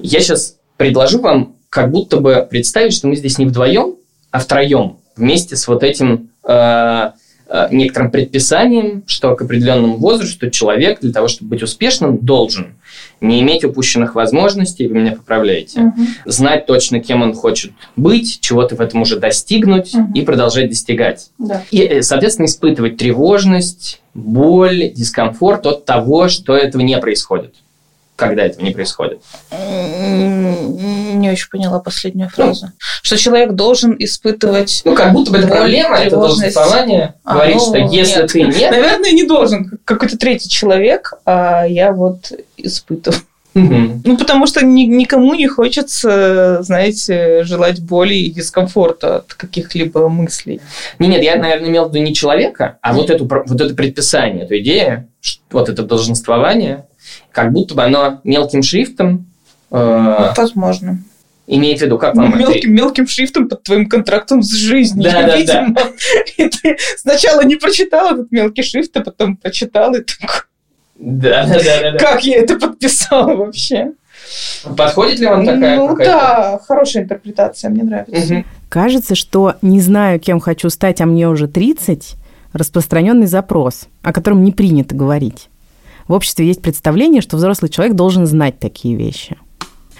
Я 0.00 0.18
сейчас 0.18 0.56
предложу 0.76 1.20
вам 1.20 1.54
как 1.74 1.90
будто 1.90 2.18
бы 2.18 2.46
представить, 2.48 2.92
что 2.92 3.08
мы 3.08 3.16
здесь 3.16 3.36
не 3.36 3.46
вдвоем, 3.46 3.96
а 4.30 4.38
втроем, 4.38 4.98
вместе 5.16 5.56
с 5.56 5.66
вот 5.66 5.82
этим 5.82 6.30
э, 6.44 7.10
э, 7.48 7.68
некоторым 7.72 8.12
предписанием, 8.12 9.02
что 9.06 9.34
к 9.34 9.42
определенному 9.42 9.96
возрасту 9.96 10.50
человек 10.50 11.00
для 11.00 11.12
того, 11.12 11.26
чтобы 11.26 11.50
быть 11.50 11.64
успешным, 11.64 12.18
должен 12.18 12.76
не 13.20 13.40
иметь 13.40 13.64
упущенных 13.64 14.14
возможностей, 14.14 14.86
вы 14.86 14.94
меня 14.94 15.12
поправляете, 15.16 15.80
угу. 15.80 16.02
знать 16.26 16.66
точно, 16.66 17.00
кем 17.00 17.22
он 17.22 17.34
хочет 17.34 17.72
быть, 17.96 18.38
чего-то 18.40 18.76
в 18.76 18.80
этом 18.80 19.02
уже 19.02 19.18
достигнуть 19.18 19.96
угу. 19.96 20.12
и 20.14 20.22
продолжать 20.22 20.68
достигать. 20.68 21.30
Да. 21.38 21.64
И, 21.72 21.80
э, 21.80 22.02
соответственно, 22.02 22.46
испытывать 22.46 22.98
тревожность, 22.98 24.00
боль, 24.14 24.92
дискомфорт 24.94 25.66
от 25.66 25.84
того, 25.86 26.28
что 26.28 26.56
этого 26.56 26.82
не 26.82 26.96
происходит 26.98 27.56
когда 28.16 28.44
этого 28.44 28.64
не 28.64 28.70
происходит? 28.70 29.20
Не 29.50 31.30
очень 31.30 31.48
поняла 31.50 31.80
последнюю 31.80 32.28
фразу. 32.28 32.66
Ну, 32.66 32.72
что 33.02 33.16
человек 33.16 33.52
должен 33.52 33.96
испытывать... 33.98 34.82
Ну, 34.84 34.94
как 34.94 35.12
будто 35.12 35.32
бы 35.32 35.38
это 35.38 35.48
проблема, 35.48 35.96
это 35.96 36.16
долженствование. 36.16 37.14
А, 37.24 37.34
говорит, 37.34 37.56
ну, 37.56 37.60
что 37.60 37.78
если 37.78 38.20
нет. 38.20 38.32
ты 38.32 38.42
нет... 38.42 38.70
Наверное, 38.70 39.12
не 39.12 39.24
должен. 39.24 39.78
Какой-то 39.84 40.16
третий 40.16 40.48
человек, 40.48 41.14
а 41.24 41.64
я 41.64 41.92
вот 41.92 42.32
испытываю. 42.56 43.20
Угу. 43.54 44.00
Ну, 44.04 44.16
потому 44.16 44.46
что 44.46 44.64
ни, 44.64 44.82
никому 44.82 45.34
не 45.34 45.46
хочется, 45.46 46.58
знаете, 46.62 47.44
желать 47.44 47.80
боли 47.80 48.14
и 48.14 48.30
дискомфорта 48.30 49.18
от 49.18 49.34
каких-либо 49.34 50.08
мыслей. 50.08 50.60
Не, 50.98 51.08
нет, 51.08 51.22
я, 51.22 51.36
наверное, 51.36 51.68
имел 51.68 51.88
в 51.88 51.94
виду 51.94 52.04
не 52.04 52.14
человека, 52.14 52.78
а 52.82 52.92
вот, 52.92 53.10
эту, 53.10 53.26
вот 53.26 53.60
это 53.60 53.74
предписание, 53.74 54.44
эту 54.44 54.58
идею, 54.58 55.08
вот 55.50 55.68
это 55.68 55.84
долженствование, 55.84 56.86
как 57.32 57.52
будто 57.52 57.74
бы 57.74 57.82
оно 57.82 58.20
мелким 58.24 58.62
шрифтом... 58.62 59.26
Э, 59.70 60.32
Возможно. 60.36 61.02
Имеет 61.46 61.80
в 61.80 61.82
виду, 61.82 61.98
как 61.98 62.14
вам 62.14 62.38
мелким, 62.38 62.56
это? 62.58 62.68
мелким 62.68 63.06
шрифтом 63.06 63.48
под 63.48 63.62
твоим 63.64 63.86
контрактом 63.86 64.42
с 64.42 64.50
жизнью. 64.50 65.04
Да, 65.04 65.26
да, 65.26 65.36
видимо. 65.36 65.74
да. 65.74 65.82
И 66.38 66.48
ты 66.48 66.76
сначала 66.96 67.44
не 67.44 67.56
прочитал 67.56 68.14
этот 68.14 68.32
мелкий 68.32 68.62
шрифт, 68.62 68.96
а 68.96 69.02
потом 69.02 69.36
прочитал 69.36 69.94
и 69.94 70.00
такой... 70.00 70.40
Да, 70.96 71.46
да, 71.46 71.58
да, 71.62 71.90
да. 71.92 71.98
Как 71.98 72.24
я 72.24 72.38
это 72.38 72.58
подписала 72.58 73.34
вообще? 73.34 73.92
Подходит 74.76 75.18
ли 75.18 75.26
вам 75.26 75.44
такая? 75.44 75.76
Ну 75.76 75.96
да, 75.96 76.60
хорошая 76.66 77.02
интерпретация, 77.02 77.68
мне 77.68 77.82
нравится. 77.82 78.34
Угу. 78.34 78.44
Кажется, 78.70 79.14
что 79.14 79.56
не 79.60 79.80
знаю, 79.80 80.20
кем 80.20 80.40
хочу 80.40 80.70
стать, 80.70 81.00
а 81.00 81.06
мне 81.06 81.28
уже 81.28 81.46
30, 81.46 82.14
распространенный 82.52 83.26
запрос, 83.26 83.88
о 84.02 84.12
котором 84.12 84.44
не 84.44 84.52
принято 84.52 84.94
говорить. 84.94 85.48
В 86.06 86.12
обществе 86.12 86.46
есть 86.46 86.60
представление, 86.60 87.22
что 87.22 87.36
взрослый 87.36 87.70
человек 87.70 87.96
должен 87.96 88.26
знать 88.26 88.58
такие 88.58 88.94
вещи. 88.94 89.36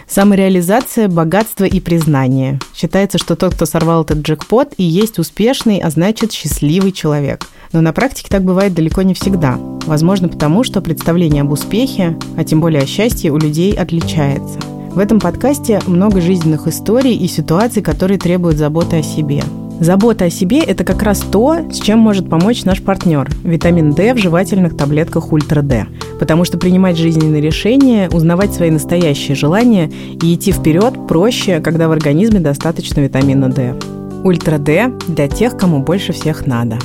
Самореализация, 0.07 1.09
богатство 1.09 1.65
и 1.65 1.81
признание. 1.81 2.61
Считается, 2.75 3.17
что 3.17 3.37
тот, 3.37 3.55
кто 3.55 3.65
сорвал 3.65 4.03
этот 4.03 4.19
джекпот, 4.19 4.75
и 4.77 4.83
есть 4.83 5.19
успешный, 5.19 5.79
а 5.79 5.89
значит 5.89 6.31
счастливый 6.31 6.93
человек. 6.93 7.47
Но 7.73 7.81
на 7.81 7.95
практике 7.95 8.29
так 8.29 8.43
бывает 8.43 8.75
далеко 8.75 9.01
не 9.01 9.15
всегда. 9.15 9.59
Возможно 9.87 10.29
потому, 10.29 10.63
что 10.63 10.83
представление 10.83 11.41
об 11.41 11.53
успехе, 11.53 12.19
а 12.37 12.45
тем 12.45 12.61
более 12.61 12.83
о 12.83 12.87
счастье, 12.87 13.33
у 13.33 13.39
людей 13.39 13.73
отличается. 13.73 14.59
В 14.91 14.99
этом 14.99 15.21
подкасте 15.21 15.81
много 15.87 16.21
жизненных 16.21 16.69
историй 16.69 17.17
и 17.17 17.27
ситуаций, 17.27 17.83
которые 17.83 18.19
требуют 18.19 18.59
заботы 18.59 18.99
о 18.99 19.03
себе– 19.03 19.43
Забота 19.81 20.27
о 20.27 20.31
себе– 20.31 20.59
это 20.67 20.85
как 20.85 21.03
раз 21.03 21.19
то, 21.19 21.59
с 21.71 21.81
чем 21.81 21.99
может 21.99 22.31
помочь 22.31 22.65
наш 22.65 22.81
партнер– 22.81 23.29
витамин 23.45 23.93
D 23.93 24.15
в 24.15 24.19
жевательных 24.19 24.77
таблетках 24.77 25.33
Ультра 25.33 25.63
D. 25.63 25.87
Потому 26.21 26.45
что 26.45 26.59
принимать 26.59 26.97
жизненные 26.97 27.43
решения, 27.43 28.09
узнавать 28.09 28.55
свои 28.55 28.71
настоящие 28.71 29.35
желания 29.35 29.91
и 30.23 30.35
идти 30.35 30.53
вперед 30.53 31.07
проще, 31.09 31.61
когда 31.61 31.89
в 31.89 31.93
организме 31.93 32.39
достаточно 32.39 33.01
витамина 33.01 33.51
D. 33.51 33.75
Ультра 34.23 34.59
D 34.59 34.93
для 35.09 35.29
тех, 35.29 35.57
кому 35.57 35.81
больше 35.81 36.13
всех 36.13 36.47
надо. 36.47 36.79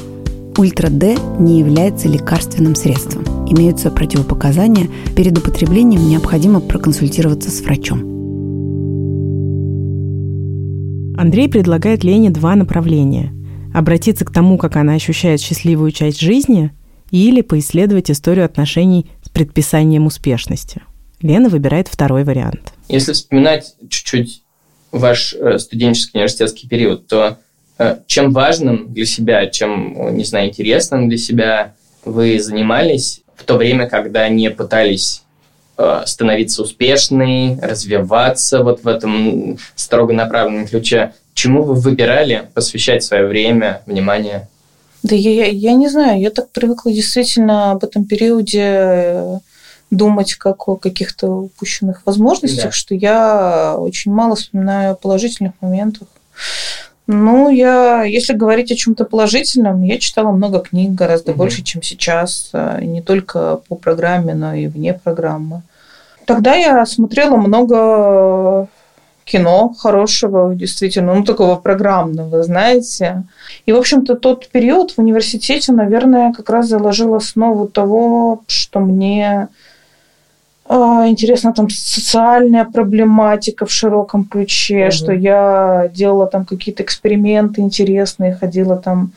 Ультра 0.58 0.90
D 0.90 1.16
не 1.38 1.60
является 1.60 2.10
лекарственным 2.10 2.76
средством. 2.76 3.24
Имеются 3.48 3.92
противопоказания. 3.92 4.88
Перед 5.16 5.38
употреблением 5.38 6.10
необходимо 6.10 6.60
проконсультироваться 6.60 7.50
с 7.52 7.62
врачом. 7.62 8.19
Андрей 11.20 11.50
предлагает 11.50 12.06
Лене 12.06 12.30
два 12.30 12.56
направления. 12.56 13.34
Обратиться 13.74 14.24
к 14.24 14.32
тому, 14.32 14.58
как 14.58 14.78
она 14.78 14.94
ощущает 14.94 15.42
счастливую 15.42 15.92
часть 15.92 16.22
жизни, 16.22 16.72
или 17.12 17.42
поисследовать 17.42 18.10
историю 18.10 18.46
отношений 18.46 19.08
с 19.22 19.28
предписанием 19.28 20.06
успешности. 20.06 20.82
Лена 21.22 21.50
выбирает 21.50 21.90
второй 21.90 22.24
вариант. 22.24 22.74
Если 22.88 23.12
вспоминать 23.12 23.76
чуть-чуть 23.90 24.44
ваш 24.94 25.34
э, 25.34 25.60
студенческий 25.60 26.20
университетский 26.20 26.70
период, 26.70 27.08
то 27.08 27.38
э, 27.78 27.98
чем 28.08 28.32
важным 28.32 28.94
для 28.94 29.06
себя, 29.06 29.48
чем, 29.48 30.16
не 30.16 30.24
знаю, 30.24 30.48
интересным 30.48 31.10
для 31.10 31.18
себя 31.18 31.76
вы 32.06 32.40
занимались 32.40 33.24
в 33.36 33.44
то 33.44 33.58
время, 33.58 33.90
когда 33.90 34.30
не 34.30 34.50
пытались 34.52 35.24
Э, 35.29 35.29
становиться 36.06 36.62
успешной, 36.62 37.58
развиваться 37.62 38.64
вот 38.64 38.84
в 38.84 38.88
этом 38.88 39.58
строго 39.76 40.14
направленном 40.14 40.68
ключе. 40.68 41.14
Чему 41.34 41.64
вы 41.64 41.76
выбирали 41.76 42.50
посвящать 42.54 43.04
свое 43.04 43.26
время, 43.26 43.82
внимание? 43.86 44.48
Да 45.04 45.16
я, 45.16 45.32
я, 45.32 45.46
я 45.46 45.74
не 45.74 45.88
знаю, 45.88 46.20
я 46.20 46.30
так 46.30 46.50
привыкла 46.50 46.92
действительно 46.92 47.72
об 47.72 47.84
этом 47.86 48.04
периоде 48.04 48.62
э, 48.62 49.40
думать 49.92 50.34
как 50.34 50.68
о 50.68 50.76
каких-то 50.76 51.28
упущенных 51.28 52.02
возможностях, 52.06 52.66
да. 52.66 52.72
что 52.72 52.96
я 52.96 53.76
очень 53.78 54.12
мало 54.12 54.36
вспоминаю 54.36 54.92
о 54.92 54.96
положительных 54.96 55.54
моментах. 55.62 56.08
Ну, 57.08 57.50
я, 57.50 58.04
если 58.04 58.34
говорить 58.34 58.72
о 58.72 58.76
чем-то 58.76 59.04
положительном, 59.06 59.82
я 59.82 59.98
читала 59.98 60.32
много 60.32 60.60
книг, 60.60 60.92
гораздо 60.92 61.32
угу. 61.32 61.40
больше, 61.40 61.64
чем 61.64 61.82
сейчас, 61.82 62.50
э, 62.54 62.82
не 62.84 63.02
только 63.02 63.62
по 63.68 63.76
программе, 63.76 64.36
но 64.36 64.54
и 64.54 64.68
вне 64.68 64.94
программы. 64.94 65.64
Тогда 66.30 66.54
я 66.54 66.86
смотрела 66.86 67.38
много 67.38 68.68
кино 69.26 69.74
хорошего, 69.80 70.54
действительно, 70.54 71.16
ну, 71.16 71.24
такого 71.24 71.56
программного, 71.56 72.44
знаете. 72.44 73.24
И, 73.66 73.72
в 73.72 73.78
общем-то, 73.78 74.16
тот 74.16 74.48
период 74.50 74.92
в 74.92 75.00
университете, 75.00 75.72
наверное, 75.72 76.32
как 76.32 76.52
раз 76.52 76.68
заложил 76.68 77.16
основу 77.16 77.68
того, 77.68 78.44
что 78.46 78.80
мне 78.80 79.48
э, 80.70 80.74
интересна 81.08 81.52
там 81.52 81.68
социальная 81.72 82.66
проблематика 82.66 83.66
в 83.66 83.72
широком 83.72 84.26
ключе, 84.26 84.86
mm-hmm. 84.86 84.92
что 84.92 85.12
я 85.12 85.90
делала 85.92 86.28
там 86.28 86.46
какие-то 86.46 86.84
эксперименты 86.84 87.62
интересные, 87.62 88.36
ходила 88.36 88.76
там 88.76 89.14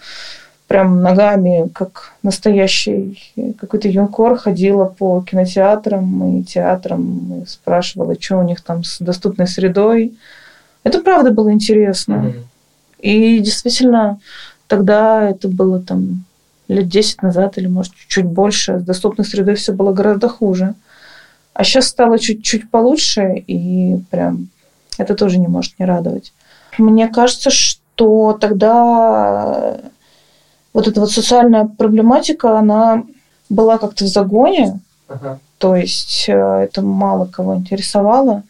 прям 0.73 1.03
ногами, 1.03 1.69
как 1.75 2.15
настоящий 2.23 3.35
какой-то 3.61 3.89
юнкор, 3.89 4.39
ходила 4.39 4.87
по 4.87 5.21
кинотеатрам 5.21 6.39
и 6.39 6.45
театрам 6.45 7.43
и 7.43 7.47
спрашивала, 7.47 8.17
что 8.19 8.39
у 8.39 8.43
них 8.43 8.63
там 8.63 8.83
с 8.83 8.99
доступной 8.99 9.47
средой. 9.47 10.15
Это 10.83 11.03
правда 11.03 11.31
было 11.31 11.53
интересно. 11.53 12.15
Mm-hmm. 12.15 12.43
И 13.01 13.39
действительно, 13.41 14.19
тогда 14.67 15.29
это 15.29 15.49
было 15.49 15.79
там 15.79 16.25
лет 16.69 16.89
10 16.89 17.21
назад 17.21 17.59
или, 17.59 17.67
может, 17.67 17.93
чуть 18.09 18.25
больше. 18.25 18.81
С 18.81 18.83
доступной 18.83 19.27
средой 19.27 19.57
все 19.57 19.75
было 19.75 19.93
гораздо 19.93 20.31
хуже. 20.31 20.73
А 21.53 21.65
сейчас 21.65 21.89
стало 21.89 22.19
чуть-чуть 22.19 22.71
получше, 22.71 23.45
и 23.47 23.99
прям 24.11 24.49
это 24.97 25.15
тоже 25.17 25.39
не 25.39 25.49
может 25.49 25.79
не 25.79 25.85
радовать. 25.85 26.33
Мне 26.79 27.09
кажется, 27.09 27.51
что 27.51 28.39
тогда 28.41 29.77
вот 30.73 30.89
эта 30.89 31.01
вот 31.01 31.11
социальная 31.11 31.67
проблематика, 31.67 32.59
она 32.59 33.05
была 33.49 33.79
как-то 33.79 34.05
в 34.05 34.09
загоне, 34.09 34.81
ага. 35.09 35.39
то 35.59 35.77
есть 35.77 36.25
э, 36.29 36.33
это 36.33 36.83
мало 36.83 37.27
кого 37.27 37.57
интересовало, 37.57 38.43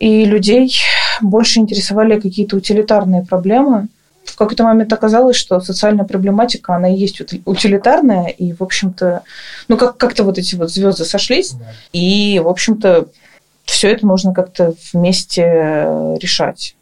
и 0.00 0.24
людей 0.24 0.74
больше 1.20 1.60
интересовали 1.60 2.18
какие-то 2.18 2.56
утилитарные 2.56 3.24
проблемы. 3.24 3.88
В 4.24 4.36
какой-то 4.36 4.64
момент 4.64 4.92
оказалось, 4.92 5.36
что 5.36 5.60
социальная 5.60 6.06
проблематика, 6.06 6.74
она 6.74 6.88
и 6.88 6.96
есть 6.96 7.20
утилитарная, 7.44 8.28
и, 8.28 8.52
в 8.52 8.62
общем-то, 8.62 9.22
ну, 9.68 9.76
как- 9.76 9.98
как-то 9.98 10.24
вот 10.24 10.38
эти 10.38 10.54
вот 10.54 10.72
звезды 10.72 11.04
сошлись, 11.04 11.52
да. 11.52 11.66
и, 11.92 12.40
в 12.42 12.48
общем-то, 12.48 13.06
все 13.64 13.90
это 13.90 14.06
нужно 14.06 14.34
как-то 14.34 14.74
вместе 14.92 15.86
решать 16.20 16.74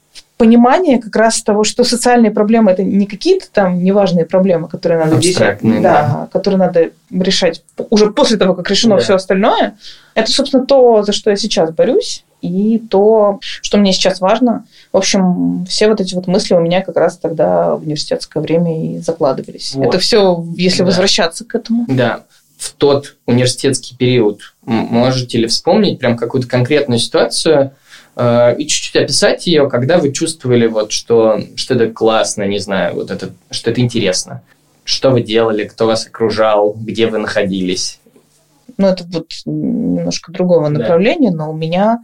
понимание 0.43 1.01
как 1.01 1.15
раз 1.15 1.41
того, 1.41 1.63
что 1.63 1.85
социальные 1.85 2.33
проблемы 2.33 2.73
это 2.73 2.83
не 2.83 3.07
какие-то 3.07 3.47
там 3.53 3.85
неважные 3.85 4.27
проблемы, 4.27 4.67
которые 4.67 5.05
надо 5.05 5.21
решать, 5.21 5.61
да, 5.63 5.81
да, 5.81 6.29
которые 6.33 6.59
надо 6.59 6.91
решать 7.13 7.63
уже 7.91 8.11
после 8.11 8.39
того, 8.39 8.55
как 8.55 8.69
решено 8.69 8.97
да. 8.97 9.03
все 9.03 9.15
остальное. 9.15 9.77
Это, 10.17 10.33
собственно, 10.33 10.67
то, 10.67 11.05
за 11.05 11.13
что 11.13 11.31
я 11.31 11.37
сейчас 11.37 11.71
борюсь, 11.71 12.25
и 12.41 12.83
то, 12.91 13.39
что 13.41 13.79
мне 13.79 13.93
сейчас 13.93 14.21
важно. 14.21 14.65
В 14.93 14.97
общем, 14.97 15.65
все 15.67 15.87
вот 15.87 16.01
эти 16.01 16.13
вот 16.17 16.27
мысли 16.27 16.55
у 16.55 16.61
меня 16.61 16.83
как 16.83 16.97
раз 16.97 17.19
тогда 17.19 17.77
в 17.77 17.83
университетское 17.83 18.43
время 18.43 18.97
и 18.97 18.99
закладывались. 18.99 19.77
Вот. 19.77 19.87
Это 19.87 20.01
все, 20.01 20.45
если 20.57 20.81
да. 20.81 20.87
возвращаться 20.87 21.45
к 21.45 21.55
этому. 21.55 21.85
Да. 21.87 22.25
В 22.59 22.73
тот 22.73 23.15
университетский 23.27 23.95
период 23.97 24.41
можете 24.67 25.39
ли 25.39 25.47
вспомнить 25.47 26.01
прям 26.01 26.17
какую-то 26.17 26.49
конкретную 26.49 26.99
ситуацию, 26.99 27.75
и 28.17 28.67
чуть-чуть 28.67 28.97
описать 28.97 29.47
ее, 29.47 29.71
когда 29.71 29.99
вы 29.99 30.13
чувствовали, 30.13 30.67
вот, 30.67 30.93
что, 30.93 31.41
что 31.57 31.75
это 31.75 31.91
классно, 31.91 32.43
не 32.43 32.59
знаю, 32.59 32.97
вот 32.97 33.11
это, 33.11 33.31
что 33.51 33.71
это 33.71 33.81
интересно. 33.81 34.43
Что 34.85 35.11
вы 35.11 35.23
делали, 35.23 35.65
кто 35.65 35.87
вас 35.87 36.07
окружал, 36.07 36.75
где 36.75 37.07
вы 37.07 37.19
находились? 37.19 38.01
Ну, 38.77 38.89
это 38.89 39.05
вот 39.05 39.29
немножко 39.47 40.33
другого 40.33 40.69
да. 40.69 40.81
направления, 40.81 41.31
но 41.31 41.51
у 41.51 41.55
меня 41.55 42.01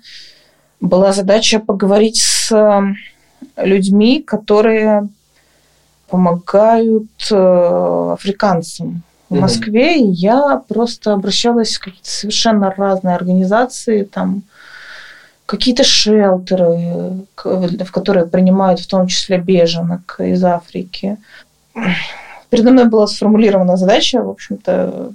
была 0.80 1.12
задача 1.12 1.58
поговорить 1.58 2.18
с 2.18 2.52
э, 2.52 2.82
людьми, 3.62 4.22
которые 4.22 5.08
помогают 6.08 7.10
э, 7.30 8.10
африканцам 8.12 9.02
в 9.28 9.38
Москве, 9.40 9.98
и 9.98 10.06
я 10.06 10.62
просто 10.68 11.12
обращалась 11.12 11.76
в 11.76 11.80
какие-то 11.80 12.08
совершенно 12.08 12.70
разные 12.70 13.14
организации, 13.14 14.04
там, 14.04 14.42
какие-то 15.48 15.82
шелтеры, 15.82 17.24
в 17.34 17.90
которые 17.90 18.26
принимают 18.26 18.80
в 18.80 18.86
том 18.86 19.06
числе 19.06 19.38
беженок 19.38 20.16
из 20.18 20.44
Африки. 20.44 21.16
Передо 22.50 22.70
мной 22.70 22.84
была 22.84 23.06
сформулирована 23.06 23.78
задача, 23.78 24.22
в 24.22 24.28
общем-то, 24.28 25.12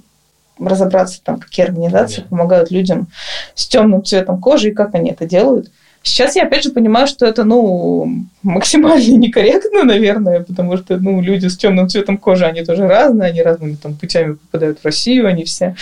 разобраться, 0.58 1.20
там, 1.22 1.38
какие 1.38 1.64
организации 1.64 2.16
Понятно. 2.16 2.36
помогают 2.36 2.70
людям 2.72 3.06
с 3.54 3.68
темным 3.68 4.04
цветом 4.04 4.40
кожи 4.40 4.70
и 4.70 4.74
как 4.74 4.96
они 4.96 5.12
это 5.12 5.24
делают. 5.24 5.70
Сейчас 6.02 6.34
я 6.34 6.42
опять 6.42 6.64
же 6.64 6.70
понимаю, 6.70 7.06
что 7.06 7.26
это, 7.26 7.44
ну, 7.44 8.26
максимально 8.42 9.16
некорректно, 9.16 9.84
наверное, 9.84 10.40
потому 10.40 10.76
что, 10.78 10.96
ну, 10.96 11.20
люди 11.20 11.46
с 11.46 11.56
темным 11.56 11.88
цветом 11.88 12.18
кожи, 12.18 12.44
они 12.44 12.64
тоже 12.64 12.88
разные, 12.88 13.30
они 13.30 13.40
разными 13.40 13.76
там 13.76 13.94
путями 13.94 14.32
попадают 14.32 14.80
в 14.80 14.84
Россию, 14.84 15.28
они 15.28 15.44
все 15.44 15.76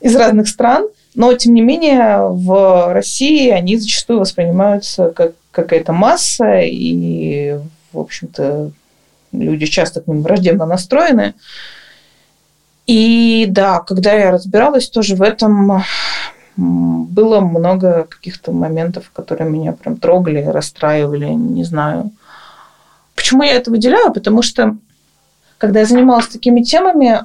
из 0.00 0.16
разных 0.16 0.48
стран. 0.48 0.88
Но, 1.14 1.32
тем 1.34 1.54
не 1.54 1.60
менее, 1.60 2.28
в 2.28 2.92
России 2.92 3.48
они 3.50 3.76
зачастую 3.76 4.20
воспринимаются 4.20 5.10
как 5.10 5.32
какая-то 5.52 5.92
масса, 5.92 6.60
и, 6.60 7.58
в 7.92 7.98
общем-то, 7.98 8.72
люди 9.32 9.66
часто 9.66 10.00
к 10.00 10.08
ним 10.08 10.22
враждебно 10.22 10.66
настроены. 10.66 11.34
И 12.86 13.46
да, 13.48 13.78
когда 13.80 14.12
я 14.12 14.32
разбиралась 14.32 14.88
тоже 14.88 15.14
в 15.14 15.22
этом, 15.22 15.84
было 16.56 17.40
много 17.40 18.04
каких-то 18.04 18.52
моментов, 18.52 19.10
которые 19.12 19.48
меня 19.48 19.72
прям 19.72 19.96
трогали, 19.96 20.42
расстраивали, 20.42 21.26
не 21.26 21.64
знаю. 21.64 22.10
Почему 23.14 23.42
я 23.44 23.54
это 23.54 23.70
выделяю? 23.70 24.12
Потому 24.12 24.42
что, 24.42 24.76
когда 25.58 25.80
я 25.80 25.86
занималась 25.86 26.26
такими 26.26 26.62
темами, 26.62 27.20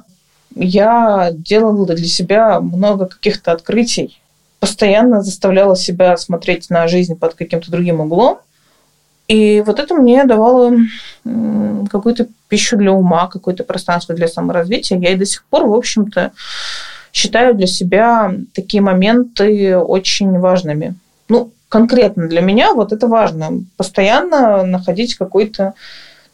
я 0.54 1.30
делала 1.32 1.86
для 1.86 2.06
себя 2.06 2.60
много 2.60 3.06
каких-то 3.06 3.52
открытий, 3.52 4.20
постоянно 4.58 5.22
заставляла 5.22 5.76
себя 5.76 6.16
смотреть 6.16 6.70
на 6.70 6.86
жизнь 6.88 7.16
под 7.16 7.34
каким-то 7.34 7.70
другим 7.70 8.00
углом– 8.00 8.38
и 9.30 9.62
вот 9.64 9.78
это 9.78 9.94
мне 9.94 10.24
давало 10.24 10.74
какую-то 11.88 12.26
пищу 12.48 12.76
для 12.76 12.90
ума, 12.90 13.28
какое-то 13.28 13.62
пространство 13.62 14.12
для 14.12 14.26
саморазвития. 14.26 14.98
Я 14.98 15.12
и 15.12 15.16
до 15.16 15.24
сих 15.24 15.44
пор, 15.44 15.66
в 15.66 15.72
общем-то, 15.72 16.32
считаю 17.12 17.54
для 17.54 17.68
себя 17.68 18.34
такие 18.54 18.82
моменты 18.82 19.78
очень 19.78 20.36
важными. 20.40 20.96
Ну, 21.28 21.52
конкретно 21.68 22.26
для 22.26 22.40
меня 22.40 22.74
вот 22.74 22.92
это 22.92 23.06
важно. 23.06 23.62
Постоянно 23.76 24.64
находить 24.64 25.14
какой-то 25.14 25.74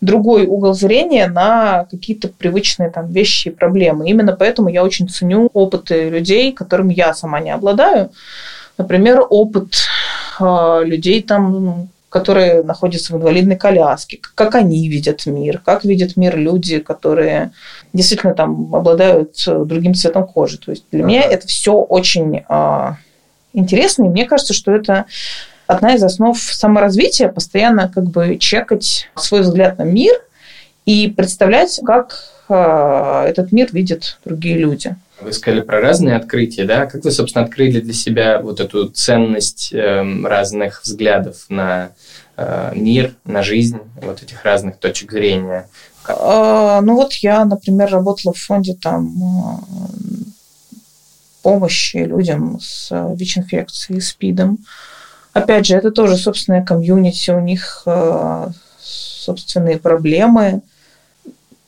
другой 0.00 0.46
угол 0.46 0.74
зрения 0.74 1.26
на 1.26 1.86
какие-то 1.90 2.28
привычные 2.28 2.90
там 2.90 3.10
вещи 3.10 3.48
и 3.48 3.50
проблемы. 3.50 4.08
Именно 4.08 4.36
поэтому 4.36 4.68
я 4.68 4.84
очень 4.84 5.08
ценю 5.08 5.48
опыты 5.52 6.08
людей, 6.08 6.52
которым 6.52 6.88
я 6.88 7.14
сама 7.14 7.40
не 7.40 7.50
обладаю. 7.50 8.10
Например, 8.78 9.24
опыт 9.28 9.74
э, 10.40 10.82
людей 10.84 11.22
там 11.22 11.88
которые 12.08 12.62
находятся 12.62 13.12
в 13.12 13.16
инвалидной 13.16 13.56
коляске, 13.56 14.20
как 14.34 14.54
они 14.54 14.88
видят 14.88 15.26
мир, 15.26 15.60
как 15.62 15.84
видят 15.84 16.16
мир 16.16 16.38
люди, 16.38 16.78
которые 16.78 17.50
действительно 17.92 18.32
там 18.32 18.74
обладают 18.74 19.34
э, 19.46 19.64
другим 19.66 19.92
цветом 19.92 20.26
кожи. 20.26 20.56
То 20.56 20.70
есть 20.70 20.84
для 20.90 21.00
ага. 21.00 21.08
меня 21.08 21.22
это 21.22 21.46
все 21.46 21.74
очень 21.74 22.42
э, 22.48 22.92
интересно, 23.52 24.04
и 24.04 24.08
мне 24.08 24.24
кажется, 24.24 24.54
что 24.54 24.72
это 24.72 25.04
одна 25.66 25.94
из 25.94 26.02
основ 26.02 26.38
саморазвития, 26.38 27.28
постоянно 27.28 27.90
как 27.92 28.04
бы 28.04 28.38
чекать 28.38 29.08
свой 29.16 29.42
взгляд 29.42 29.78
на 29.78 29.82
мир 29.82 30.14
и 30.84 31.08
представлять, 31.08 31.80
как 31.84 32.18
э, 32.48 33.24
этот 33.28 33.52
мир 33.52 33.68
видят 33.72 34.18
другие 34.24 34.58
люди. 34.58 34.96
Вы 35.20 35.32
сказали 35.32 35.62
про 35.62 35.80
разные 35.80 36.16
открытия, 36.16 36.64
да? 36.64 36.86
Как 36.86 37.02
вы, 37.04 37.10
собственно, 37.10 37.44
открыли 37.44 37.80
для 37.80 37.94
себя 37.94 38.40
вот 38.40 38.60
эту 38.60 38.88
ценность 38.88 39.72
э, 39.72 40.22
разных 40.22 40.82
взглядов 40.84 41.46
на 41.48 41.90
э, 42.36 42.72
мир, 42.74 43.14
на 43.24 43.42
жизнь, 43.42 43.78
вот 44.02 44.22
этих 44.22 44.44
разных 44.44 44.76
точек 44.76 45.12
зрения? 45.12 45.68
А, 46.06 46.80
ну 46.82 46.94
вот 46.94 47.14
я, 47.14 47.44
например, 47.44 47.90
работала 47.90 48.32
в 48.34 48.38
фонде 48.38 48.74
там 48.74 49.16
э, 49.16 49.86
помощи 51.42 51.96
людям 51.96 52.58
с 52.60 52.90
ВИЧ-инфекцией, 53.16 54.00
СПИДом. 54.00 54.58
Опять 55.36 55.66
же, 55.66 55.76
это 55.76 55.90
тоже 55.90 56.16
собственная 56.16 56.64
комьюнити, 56.64 57.30
у 57.30 57.40
них 57.40 57.82
э, 57.86 58.48
собственные 58.80 59.78
проблемы– 59.78 60.62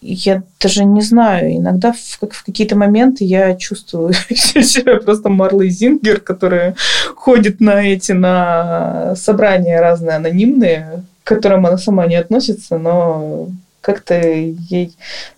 я 0.00 0.42
даже 0.61 0.85
не 0.85 1.02
знаю, 1.02 1.57
иногда 1.57 1.92
в, 1.92 1.96
в 1.96 2.44
какие-то 2.44 2.76
моменты 2.76 3.24
я 3.24 3.57
чувствую 3.57 4.12
себя 4.35 4.96
просто 4.96 5.28
Марлой 5.28 5.70
Зингер, 5.70 6.20
которая 6.20 6.76
ходит 7.14 7.61
на 7.61 7.83
эти, 7.83 8.12
на 8.12 9.14
собрания 9.16 9.81
разные 9.81 10.16
анонимные, 10.16 11.02
к 11.24 11.28
которым 11.28 11.66
она 11.66 11.78
сама 11.78 12.07
не 12.07 12.14
относится, 12.14 12.78
но 12.78 13.48
как-то 13.81 14.14
ей... 14.14 14.94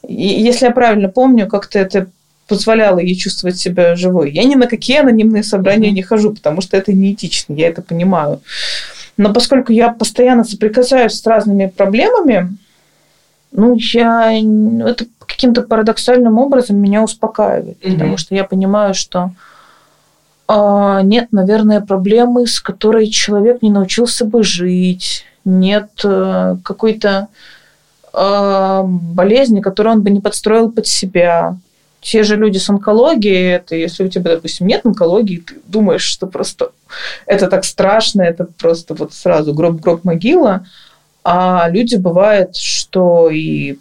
Если 0.06 0.66
я 0.66 0.72
правильно 0.72 1.08
помню, 1.08 1.46
как-то 1.46 1.78
это 1.78 2.08
позволяло 2.50 2.98
ей 2.98 3.14
чувствовать 3.14 3.56
себя 3.56 3.94
живой. 3.94 4.32
Я 4.32 4.44
ни 4.44 4.56
на 4.56 4.66
какие 4.66 4.98
анонимные 4.98 5.44
собрания 5.44 5.92
не 5.92 6.02
хожу, 6.02 6.34
потому 6.34 6.60
что 6.60 6.76
это 6.76 6.92
неэтично, 6.92 7.54
я 7.54 7.68
это 7.68 7.80
понимаю. 7.80 8.40
Но 9.16 9.32
поскольку 9.32 9.72
я 9.72 9.90
постоянно 9.90 10.42
соприкасаюсь 10.42 11.14
с 11.14 11.26
разными 11.26 11.66
проблемами, 11.66 12.56
ну, 13.52 13.76
я 13.76 14.32
это 14.32 15.06
каким-то 15.20 15.62
парадоксальным 15.62 16.38
образом 16.38 16.76
меня 16.76 17.02
успокаивает, 17.02 17.78
mm-hmm. 17.78 17.92
потому 17.92 18.16
что 18.16 18.34
я 18.34 18.44
понимаю, 18.44 18.94
что 18.94 19.30
а, 20.48 21.02
нет, 21.02 21.28
наверное, 21.30 21.80
проблемы, 21.80 22.48
с 22.48 22.60
которой 22.60 23.08
человек 23.08 23.62
не 23.62 23.70
научился 23.70 24.24
бы 24.24 24.42
жить, 24.42 25.24
нет 25.44 25.90
а, 26.04 26.56
какой-то 26.64 27.28
а, 28.12 28.82
болезни, 28.84 29.60
которую 29.60 29.96
он 29.96 30.02
бы 30.02 30.10
не 30.10 30.20
подстроил 30.20 30.72
под 30.72 30.88
себя. 30.88 31.56
Те 32.00 32.22
же 32.22 32.36
люди 32.36 32.58
с 32.58 32.70
онкологией, 32.70 33.56
это 33.56 33.76
если 33.76 34.04
у 34.04 34.08
тебя, 34.08 34.34
допустим, 34.34 34.66
нет 34.66 34.86
онкологии, 34.86 35.38
ты 35.38 35.56
думаешь, 35.66 36.02
что 36.02 36.26
просто 36.26 36.72
это 37.26 37.46
так 37.46 37.64
страшно, 37.64 38.22
это 38.22 38.46
просто 38.58 38.94
вот 38.94 39.12
сразу 39.12 39.52
гроб-гроб 39.52 40.04
могила, 40.04 40.66
а 41.22 41.68
люди 41.68 41.96
бывает, 41.96 42.56
что 42.56 43.28
и 43.30 43.76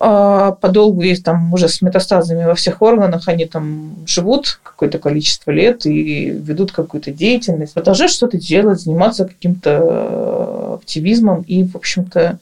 а, 0.00 0.52
подолгу 0.52 1.02
есть 1.02 1.24
там 1.24 1.52
уже 1.52 1.68
с 1.68 1.82
метастазами 1.82 2.44
во 2.44 2.54
всех 2.54 2.82
органах, 2.82 3.26
они 3.26 3.46
там 3.46 3.96
живут 4.06 4.60
какое-то 4.62 4.98
количество 4.98 5.50
лет 5.50 5.86
и 5.86 6.30
ведут 6.30 6.70
какую-то 6.70 7.10
деятельность, 7.10 7.74
продолжают 7.74 8.12
что-то 8.12 8.38
делать, 8.38 8.80
заниматься 8.80 9.24
каким-то 9.24 9.80
э, 9.82 10.74
активизмом 10.80 11.42
и, 11.42 11.64
в 11.64 11.74
общем-то, 11.74 12.38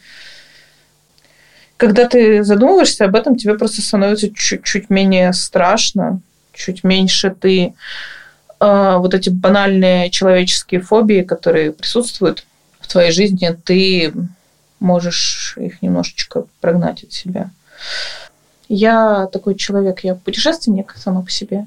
когда 1.76 2.08
ты 2.08 2.42
задумываешься 2.42 3.04
об 3.04 3.14
этом, 3.16 3.36
тебе 3.36 3.54
просто 3.58 3.82
становится 3.82 4.32
чуть-чуть 4.32 4.90
менее 4.90 5.32
страшно, 5.32 6.20
чуть 6.52 6.84
меньше 6.84 7.34
ты 7.38 7.74
э, 8.60 8.96
вот 8.98 9.14
эти 9.14 9.28
банальные 9.28 10.10
человеческие 10.10 10.80
фобии, 10.80 11.22
которые 11.22 11.72
присутствуют, 11.72 12.44
в 12.86 12.88
твоей 12.88 13.10
жизни, 13.10 13.56
ты 13.64 14.12
можешь 14.78 15.56
их 15.58 15.82
немножечко 15.82 16.44
прогнать 16.60 17.02
от 17.02 17.12
себя. 17.12 17.50
Я 18.68 19.26
такой 19.32 19.56
человек, 19.56 20.00
я 20.04 20.14
путешественник 20.14 20.94
сама 20.96 21.22
по 21.22 21.30
себе. 21.30 21.66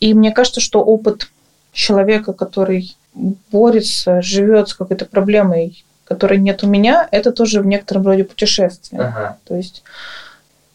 И 0.00 0.12
мне 0.12 0.30
кажется, 0.30 0.60
что 0.60 0.80
опыт 0.80 1.28
человека, 1.72 2.32
который 2.34 2.94
борется, 3.14 4.20
живет 4.20 4.68
с 4.68 4.74
какой-то 4.74 5.06
проблемой, 5.06 5.84
которой 6.08 6.38
нет 6.38 6.64
у 6.64 6.66
меня, 6.66 7.06
это 7.10 7.32
тоже 7.32 7.60
в 7.60 7.66
некотором 7.66 8.06
роде 8.06 8.24
путешествие. 8.24 9.02
Ага. 9.02 9.36
То 9.44 9.56
есть, 9.56 9.82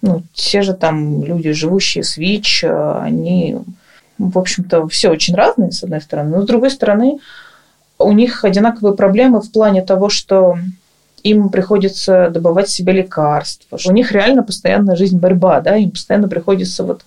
ну, 0.01 0.21
те 0.33 0.61
же 0.61 0.73
там 0.75 1.23
люди, 1.23 1.51
живущие 1.51 2.03
с 2.03 2.17
ВИЧ, 2.17 2.65
они, 2.65 3.57
в 4.19 4.37
общем-то, 4.37 4.87
все 4.87 5.09
очень 5.09 5.33
разные, 5.33 5.71
с 5.71 5.83
одной 5.83 6.01
стороны, 6.01 6.37
но 6.37 6.43
с 6.43 6.45
другой 6.45 6.69
стороны, 6.69 7.19
у 7.97 8.11
них 8.11 8.45
одинаковые 8.45 8.95
проблемы 8.95 9.41
в 9.41 9.51
плане 9.51 9.81
того, 9.81 10.09
что 10.09 10.57
им 11.23 11.49
приходится 11.49 12.29
добывать 12.29 12.69
себе 12.69 12.93
лекарства. 12.93 13.79
У 13.85 13.91
них 13.91 14.11
реально 14.11 14.43
постоянная 14.43 14.95
жизнь 14.95 15.17
борьба, 15.17 15.61
да, 15.61 15.77
им 15.77 15.91
постоянно 15.91 16.27
приходится 16.27 16.83
вот 16.83 17.05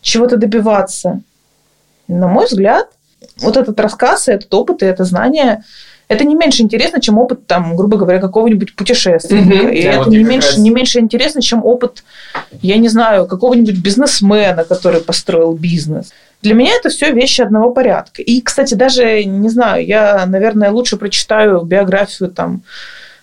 чего-то 0.00 0.36
добиваться. 0.36 1.20
На 2.08 2.26
мой 2.26 2.46
взгляд, 2.46 2.88
вот 3.36 3.56
этот 3.56 3.78
рассказ, 3.78 4.26
этот 4.26 4.52
опыт 4.52 4.82
и 4.82 4.86
это 4.86 5.04
знание 5.04 5.62
это 6.12 6.24
не 6.24 6.34
меньше 6.34 6.62
интересно, 6.62 7.00
чем 7.00 7.18
опыт, 7.18 7.46
там, 7.46 7.76
грубо 7.76 7.96
говоря, 7.96 8.20
какого-нибудь 8.20 8.76
путешественника. 8.76 9.66
Mm-hmm. 9.66 9.74
И 9.74 9.82
да, 9.82 9.88
это 9.90 9.98
вот 9.98 10.08
не, 10.08 10.22
меньше, 10.22 10.48
раз... 10.48 10.58
не 10.58 10.70
меньше 10.70 11.00
интересно, 11.00 11.42
чем 11.42 11.64
опыт, 11.64 12.04
я 12.60 12.76
не 12.76 12.88
знаю, 12.88 13.26
какого-нибудь 13.26 13.78
бизнесмена, 13.78 14.64
который 14.64 15.00
построил 15.00 15.52
бизнес. 15.54 16.12
Для 16.42 16.54
меня 16.54 16.74
это 16.74 16.88
все 16.88 17.12
вещи 17.12 17.40
одного 17.40 17.72
порядка. 17.72 18.22
И, 18.22 18.40
кстати, 18.40 18.74
даже, 18.74 19.24
не 19.24 19.48
знаю, 19.48 19.86
я, 19.86 20.26
наверное, 20.26 20.70
лучше 20.70 20.96
прочитаю 20.96 21.62
биографию 21.62 22.30
там, 22.30 22.62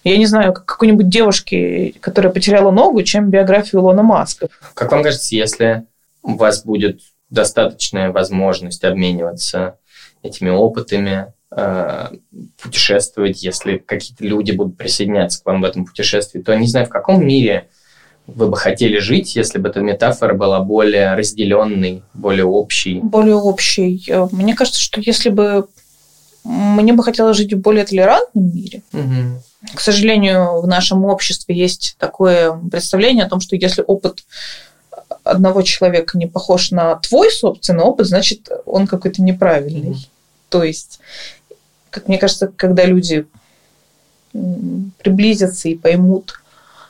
я 0.03 0.17
не 0.17 0.25
знаю, 0.25 0.53
какой-нибудь 0.53 1.09
девушки, 1.09 1.95
которая 1.99 2.31
потеряла 2.31 2.71
ногу, 2.71 3.03
чем 3.03 3.29
биографию 3.29 3.81
Илона 3.81 4.03
Маска. 4.03 4.47
Как 4.73 4.91
вам 4.91 5.03
кажется, 5.03 5.35
если 5.35 5.83
у 6.23 6.35
вас 6.35 6.63
будет 6.63 7.01
достаточная 7.29 8.11
возможность 8.11 8.83
обмениваться 8.83 9.77
этими 10.23 10.49
опытами, 10.49 11.33
путешествовать, 12.61 13.41
если 13.41 13.77
какие-то 13.77 14.23
люди 14.23 14.51
будут 14.51 14.77
присоединяться 14.77 15.41
к 15.41 15.45
вам 15.45 15.61
в 15.61 15.65
этом 15.65 15.85
путешествии, 15.85 16.41
то 16.41 16.55
не 16.55 16.67
знаю, 16.67 16.85
в 16.85 16.89
каком 16.89 17.25
мире 17.25 17.69
вы 18.27 18.47
бы 18.47 18.55
хотели 18.55 18.99
жить, 18.99 19.35
если 19.35 19.57
бы 19.57 19.69
эта 19.69 19.81
метафора 19.81 20.35
была 20.35 20.59
более 20.59 21.15
разделенной, 21.15 22.03
более 22.13 22.45
общей? 22.45 22.99
Более 22.99 23.35
общей. 23.35 24.03
Э, 24.07 24.27
мне 24.31 24.53
кажется, 24.53 24.79
что 24.79 25.01
если 25.01 25.29
бы 25.29 25.67
мне 26.43 26.93
бы 26.93 27.03
хотелось 27.03 27.37
жить 27.37 27.53
в 27.53 27.59
более 27.59 27.85
толерантном 27.85 28.51
мире. 28.53 28.81
Угу. 28.93 29.75
К 29.75 29.79
сожалению, 29.81 30.61
в 30.61 30.67
нашем 30.67 31.03
обществе 31.05 31.55
есть 31.55 31.95
такое 31.99 32.53
представление 32.71 33.25
о 33.25 33.29
том, 33.29 33.41
что 33.41 33.55
если 33.55 33.83
опыт 33.85 34.23
одного 35.23 35.61
человека 35.63 36.17
не 36.17 36.27
похож 36.27 36.71
на 36.71 36.95
твой 36.95 37.29
собственный 37.31 37.83
опыт, 37.83 38.07
значит, 38.07 38.49
он 38.65 38.87
какой-то 38.87 39.21
неправильный. 39.21 39.91
Mm. 39.91 40.07
То 40.49 40.63
есть, 40.63 40.99
как 41.89 42.07
мне 42.07 42.17
кажется, 42.17 42.51
когда 42.55 42.85
люди 42.85 43.25
приблизятся 44.31 45.69
и 45.69 45.75
поймут 45.75 46.41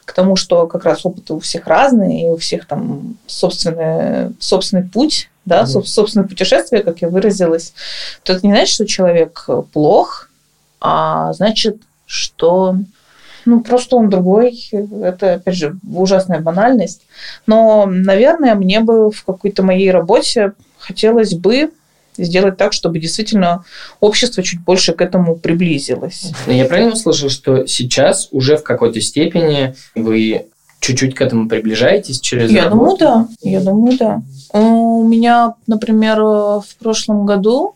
к 0.06 0.14
тому, 0.14 0.36
что 0.36 0.68
как 0.68 0.86
раз 0.86 1.06
опыты 1.06 1.34
у 1.34 1.40
всех 1.40 1.68
разные, 1.68 2.24
и 2.24 2.30
у 2.30 2.38
всех 2.38 2.66
там 2.66 3.18
собственный, 3.28 4.36
собственный 4.40 4.84
путь, 4.84 5.30
да, 5.46 5.64
mm. 5.64 5.84
собственное 5.84 6.28
путешествие, 6.28 6.84
как 6.84 7.02
я 7.02 7.10
выразилась, 7.10 7.74
то 8.24 8.34
это 8.34 8.46
не 8.46 8.52
значит, 8.52 8.74
что 8.74 8.88
человек 8.88 9.48
плох, 9.72 10.30
а 10.82 11.32
значит, 11.34 11.78
что 12.06 12.76
ну, 13.46 13.62
просто 13.62 13.96
он 13.96 14.10
другой. 14.10 14.70
Это, 15.02 15.36
опять 15.36 15.56
же, 15.56 15.78
ужасная 15.92 16.40
банальность. 16.40 17.02
Но, 17.48 17.86
наверное, 17.88 18.56
мне 18.56 18.80
бы 18.80 19.12
в 19.12 19.24
какой-то 19.24 19.64
моей 19.64 19.92
работе 19.92 20.54
хотелось 20.78 21.34
бы 21.34 21.72
сделать 22.24 22.58
так, 22.58 22.74
чтобы 22.74 23.00
действительно 23.00 23.64
общество 24.00 24.44
чуть 24.44 24.62
больше 24.62 24.94
к 24.94 25.02
этому 25.02 25.36
приблизилось. 25.36 26.32
Я 26.48 26.66
правильно 26.66 26.94
услышал, 26.94 27.30
что 27.30 27.66
сейчас 27.66 28.30
уже 28.32 28.58
в 28.58 28.64
какой-то 28.64 29.02
степени 29.02 29.76
вы 29.96 30.48
чуть-чуть 30.80 31.16
к 31.16 31.22
этому 31.22 31.48
приближаетесь 31.48 32.20
через 32.20 32.52
Я 32.52 32.66
работу? 32.66 32.80
думаю, 32.80 32.98
да. 32.98 33.28
Я 33.42 33.60
думаю, 33.62 33.98
да. 33.98 34.22
У 34.54 35.04
меня, 35.04 35.54
например, 35.68 36.22
в 36.22 36.76
прошлом 36.80 37.26
году 37.26 37.76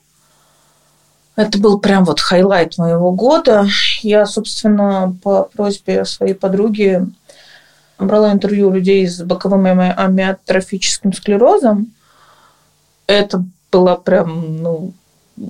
это 1.36 1.58
был 1.58 1.80
прям 1.80 2.06
вот 2.06 2.20
highlight 2.20 2.78
моего 2.78 3.12
года. 3.12 3.66
Я, 4.02 4.26
собственно, 4.26 5.16
по 5.24 5.50
просьбе 5.54 6.06
своей 6.06 6.34
подруги 6.36 7.06
брала 7.98 8.32
интервью 8.32 8.72
людей 8.72 9.08
с 9.08 9.22
боковым 9.22 9.66
амиотрофическим 9.66 11.14
склерозом. 11.14 11.92
Это 13.08 13.44
было 13.74 13.96
прям, 13.96 14.62
ну, 14.62 14.94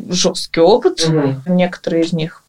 жесткий 0.10 0.62
опыт. 0.62 1.06
Мгм. 1.08 1.44
Некоторые 1.46 2.04
из 2.04 2.14
них. 2.14 2.44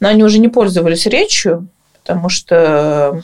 Но 0.00 0.08
они 0.08 0.24
уже 0.24 0.40
не 0.40 0.48
пользовались 0.48 1.06
речью, 1.06 1.68
потому 2.02 2.28
что 2.28 3.22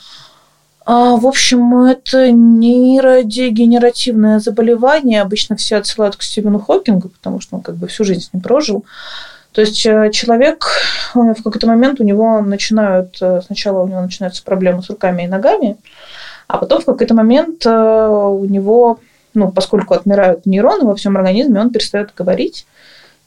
а, 0.91 1.17
в 1.17 1.27
общем, 1.27 1.83
это 1.83 2.31
нейродегенеративное 2.31 4.39
заболевание. 4.39 5.21
Обычно 5.21 5.55
все 5.55 5.75
отсылают 5.75 6.15
к 6.15 6.23
Стивену 6.23 6.57
Хокингу, 6.57 7.09
потому 7.09 7.39
что 7.41 7.57
он 7.57 7.61
как 7.61 7.75
бы 7.75 7.85
всю 7.85 8.03
жизнь 8.03 8.21
с 8.21 8.33
ним 8.33 8.41
прожил. 8.41 8.85
То 9.51 9.61
есть 9.61 9.85
э, 9.85 10.09
человек 10.11 10.65
в 11.13 11.43
какой-то 11.43 11.67
момент 11.67 11.99
у 11.99 12.03
него 12.03 12.41
начинают, 12.41 13.19
э, 13.21 13.41
сначала 13.45 13.83
у 13.83 13.87
него 13.87 14.01
начинаются 14.01 14.43
проблемы 14.43 14.81
с 14.81 14.89
руками 14.89 15.21
и 15.23 15.27
ногами, 15.27 15.77
а 16.47 16.57
потом 16.57 16.81
в 16.81 16.85
какой-то 16.85 17.13
момент 17.13 17.67
э, 17.67 17.69
у 17.69 18.43
него, 18.45 18.99
ну, 19.33 19.51
поскольку 19.51 19.93
отмирают 19.93 20.45
нейроны 20.45 20.85
во 20.85 20.95
всем 20.95 21.17
организме, 21.17 21.59
он 21.59 21.71
перестает 21.71 22.13
говорить. 22.15 22.65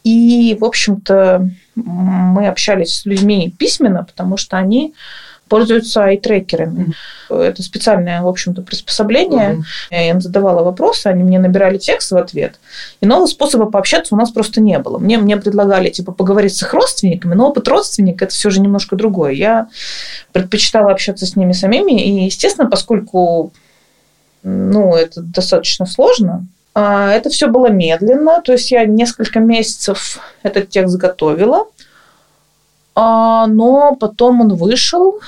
И, 0.04 0.56
в 0.60 0.64
общем-то, 0.64 1.48
мы 1.76 2.48
общались 2.48 3.00
с 3.00 3.06
людьми 3.06 3.54
письменно, 3.56 4.04
потому 4.04 4.36
что 4.36 4.56
они 4.56 4.94
пользуются 5.52 6.04
ай-трекерами. 6.04 6.94
Mm-hmm. 7.28 7.42
Это 7.42 7.62
специальное, 7.62 8.22
в 8.22 8.26
общем-то, 8.26 8.62
приспособление. 8.62 9.50
Mm-hmm. 9.50 9.62
Я 9.90 10.10
им 10.10 10.20
задавала 10.22 10.62
вопросы, 10.62 11.08
они 11.08 11.22
мне 11.22 11.38
набирали 11.38 11.76
текст 11.76 12.10
в 12.10 12.16
ответ. 12.16 12.58
Иного 13.02 13.26
способа 13.26 13.66
пообщаться 13.66 14.14
у 14.14 14.18
нас 14.18 14.30
просто 14.30 14.62
не 14.62 14.78
было. 14.78 14.98
Мне, 14.98 15.18
мне 15.18 15.36
предлагали, 15.36 15.90
типа, 15.90 16.12
поговорить 16.12 16.56
с 16.56 16.62
их 16.62 16.72
родственниками, 16.72 17.34
но 17.34 17.50
опыт 17.50 17.68
родственника– 17.68 18.24
это 18.26 18.32
все 18.32 18.48
же 18.48 18.60
немножко 18.60 18.96
другое. 18.96 19.32
Я 19.32 19.68
предпочитала 20.32 20.90
общаться 20.90 21.26
с 21.26 21.36
ними 21.36 21.52
самими, 21.52 22.02
и, 22.02 22.24
естественно, 22.24 22.70
поскольку 22.70 23.52
ну, 24.42 24.94
это 24.94 25.22
достаточно 25.22 25.86
сложно, 25.86 26.46
а, 26.74 27.12
это 27.12 27.28
все 27.28 27.48
было 27.48 27.68
медленно, 27.68 28.40
то 28.42 28.52
есть 28.52 28.70
я 28.70 28.84
несколько 28.84 29.40
месяцев 29.40 30.18
этот 30.42 30.70
текст 30.70 30.96
готовила, 30.96 31.66
а, 32.94 33.46
но 33.46 33.94
потом 33.94 34.40
он 34.40 34.54
вышел, 34.54 35.20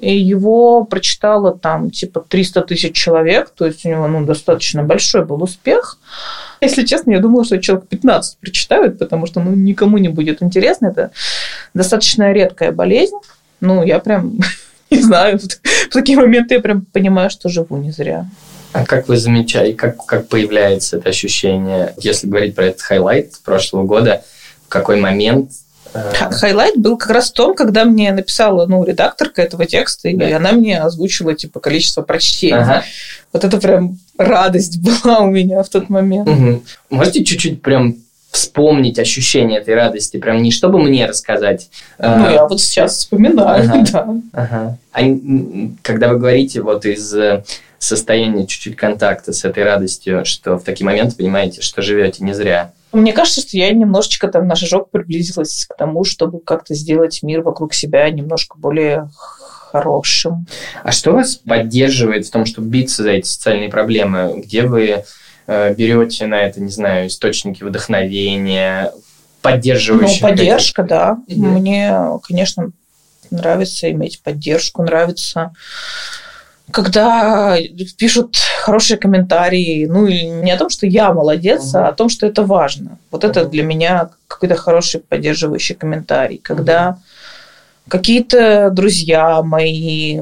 и 0.00 0.16
его 0.16 0.84
прочитало 0.84 1.56
там 1.56 1.90
типа 1.90 2.24
300 2.28 2.62
тысяч 2.62 2.94
человек, 2.94 3.50
то 3.50 3.66
есть 3.66 3.84
у 3.84 3.88
него 3.88 4.06
ну, 4.06 4.24
достаточно 4.24 4.82
большой 4.82 5.24
был 5.24 5.42
успех. 5.42 5.98
Если 6.60 6.84
честно, 6.84 7.12
я 7.12 7.20
думала, 7.20 7.44
что 7.44 7.60
человек 7.60 7.88
15 7.88 8.38
прочитают, 8.38 8.98
потому 8.98 9.26
что 9.26 9.40
ну, 9.40 9.54
никому 9.54 9.98
не 9.98 10.08
будет 10.08 10.42
интересно. 10.42 10.86
Это 10.86 11.10
достаточно 11.74 12.32
редкая 12.32 12.72
болезнь. 12.72 13.16
Ну, 13.60 13.84
я 13.84 13.98
прям 13.98 14.38
не 14.90 15.02
знаю, 15.02 15.38
в 15.90 15.92
такие 15.92 16.18
моменты 16.18 16.54
я 16.54 16.60
прям 16.60 16.82
понимаю, 16.92 17.30
что 17.30 17.48
живу 17.48 17.76
не 17.76 17.90
зря. 17.90 18.26
А 18.76 18.84
как 18.84 19.08
вы 19.08 19.16
замечаете, 19.16 19.74
как, 19.74 20.04
как 20.04 20.28
появляется 20.28 20.98
это 20.98 21.08
ощущение, 21.08 21.94
если 21.96 22.26
говорить 22.26 22.54
про 22.54 22.66
этот 22.66 22.82
highlight 22.82 23.32
прошлого 23.42 23.84
года, 23.84 24.22
в 24.66 24.68
какой 24.68 25.00
момент 25.00 25.50
Highlight 25.94 26.76
был 26.76 26.98
как 26.98 27.08
раз 27.08 27.30
в 27.30 27.32
том, 27.32 27.54
когда 27.54 27.86
мне 27.86 28.12
написала 28.12 28.66
ну, 28.66 28.84
редакторка 28.84 29.40
этого 29.40 29.64
текста, 29.64 30.10
и 30.10 30.16
да. 30.16 30.36
она 30.36 30.52
мне 30.52 30.78
озвучила 30.78 31.34
типа 31.34 31.58
количество 31.58 32.02
прочтений. 32.02 32.58
Ага. 32.58 32.84
Вот 33.32 33.44
это 33.44 33.56
прям 33.56 33.98
радость 34.18 34.78
была 35.06 35.20
у 35.20 35.30
меня 35.30 35.62
в 35.62 35.70
тот 35.70 35.88
момент. 35.88 36.28
Угу. 36.28 36.62
Можете 36.90 37.24
чуть-чуть 37.24 37.62
прям 37.62 37.96
вспомнить 38.36 38.98
ощущение 38.98 39.60
этой 39.60 39.74
радости, 39.74 40.18
прям 40.18 40.42
не 40.42 40.50
чтобы 40.50 40.78
мне 40.78 41.06
рассказать. 41.06 41.70
Ну, 41.98 42.26
а... 42.26 42.30
я 42.30 42.46
вот 42.46 42.60
сейчас 42.60 42.98
вспоминаю, 42.98 43.64
ага. 43.64 43.84
да. 43.90 44.08
Ага. 44.32 44.78
А 44.92 45.00
когда 45.82 46.08
вы 46.08 46.18
говорите 46.18 46.60
вот 46.60 46.84
из 46.84 47.14
э, 47.14 47.44
состояния 47.78 48.46
чуть-чуть 48.46 48.76
контакта 48.76 49.32
с 49.32 49.44
этой 49.46 49.64
радостью, 49.64 50.26
что 50.26 50.58
в 50.58 50.64
такие 50.64 50.84
моменты 50.84 51.16
понимаете, 51.16 51.62
что 51.62 51.80
живете 51.80 52.24
не 52.24 52.34
зря, 52.34 52.72
мне 52.92 53.12
кажется, 53.12 53.40
что 53.40 53.56
я 53.56 53.70
немножечко 53.72 54.28
там 54.28 54.46
на 54.46 54.54
шажок 54.54 54.90
приблизилась 54.90 55.66
к 55.68 55.76
тому, 55.76 56.04
чтобы 56.04 56.40
как-то 56.40 56.74
сделать 56.74 57.22
мир 57.22 57.42
вокруг 57.42 57.74
себя 57.74 58.08
немножко 58.10 58.56
более 58.58 59.10
хорошим. 59.72 60.46
А 60.82 60.92
что 60.92 61.12
вас 61.12 61.36
поддерживает 61.36 62.26
в 62.26 62.30
том, 62.30 62.46
чтобы 62.46 62.68
биться 62.68 63.02
за 63.02 63.10
эти 63.10 63.26
социальные 63.26 63.68
проблемы? 63.68 64.40
Где 64.44 64.62
вы 64.62 65.04
берете 65.46 66.26
на 66.26 66.40
это, 66.42 66.60
не 66.60 66.70
знаю, 66.70 67.08
источники 67.08 67.62
вдохновения, 67.62 68.92
поддерживающие? 69.42 70.22
Ну, 70.22 70.28
поддержка, 70.28 70.82
да. 70.82 71.18
Угу. 71.28 71.46
Мне, 71.46 71.94
конечно, 72.22 72.70
нравится 73.30 73.90
иметь 73.90 74.20
поддержку, 74.22 74.82
нравится 74.82 75.52
когда 76.70 77.56
пишут 77.96 78.36
хорошие 78.60 78.98
комментарии, 78.98 79.86
ну, 79.86 80.06
и 80.06 80.24
не 80.24 80.50
о 80.50 80.58
том, 80.58 80.68
что 80.68 80.86
я 80.86 81.12
молодец, 81.12 81.74
uh-huh. 81.74 81.84
а 81.84 81.88
о 81.88 81.92
том, 81.92 82.08
что 82.08 82.26
это 82.26 82.42
важно. 82.42 82.98
Вот 83.10 83.24
uh-huh. 83.24 83.30
это 83.30 83.44
для 83.44 83.62
меня 83.62 84.10
какой-то 84.26 84.56
хороший 84.56 85.00
поддерживающий 85.00 85.74
комментарий. 85.74 86.38
Когда 86.38 86.88
uh-huh. 86.88 87.88
какие-то 87.88 88.70
друзья 88.70 89.42
мои 89.42 90.20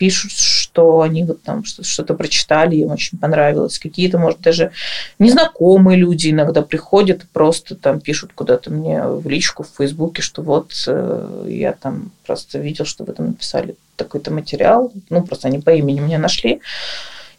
пишут, 0.00 0.32
что 0.32 1.02
они 1.02 1.24
вот 1.24 1.42
там 1.42 1.62
что-то 1.62 2.14
прочитали, 2.14 2.76
им 2.76 2.90
очень 2.90 3.18
понравилось. 3.18 3.78
Какие-то, 3.78 4.18
может, 4.18 4.40
даже 4.40 4.72
незнакомые 5.18 5.98
люди 5.98 6.30
иногда 6.30 6.62
приходят 6.62 7.26
просто 7.34 7.74
там 7.74 8.00
пишут 8.00 8.30
куда-то 8.34 8.70
мне 8.70 9.02
в 9.02 9.28
личку 9.28 9.62
в 9.62 9.68
Фейсбуке, 9.76 10.22
что 10.22 10.40
вот 10.40 10.72
э, 10.86 11.44
я 11.48 11.72
там 11.72 12.12
просто 12.26 12.58
видел, 12.58 12.86
что 12.86 13.04
вы 13.04 13.12
там 13.12 13.26
написали 13.26 13.74
такой-то 13.96 14.32
материал. 14.32 14.90
Ну, 15.10 15.22
просто 15.22 15.48
они 15.48 15.58
по 15.58 15.68
имени 15.68 16.00
меня 16.00 16.18
нашли 16.18 16.62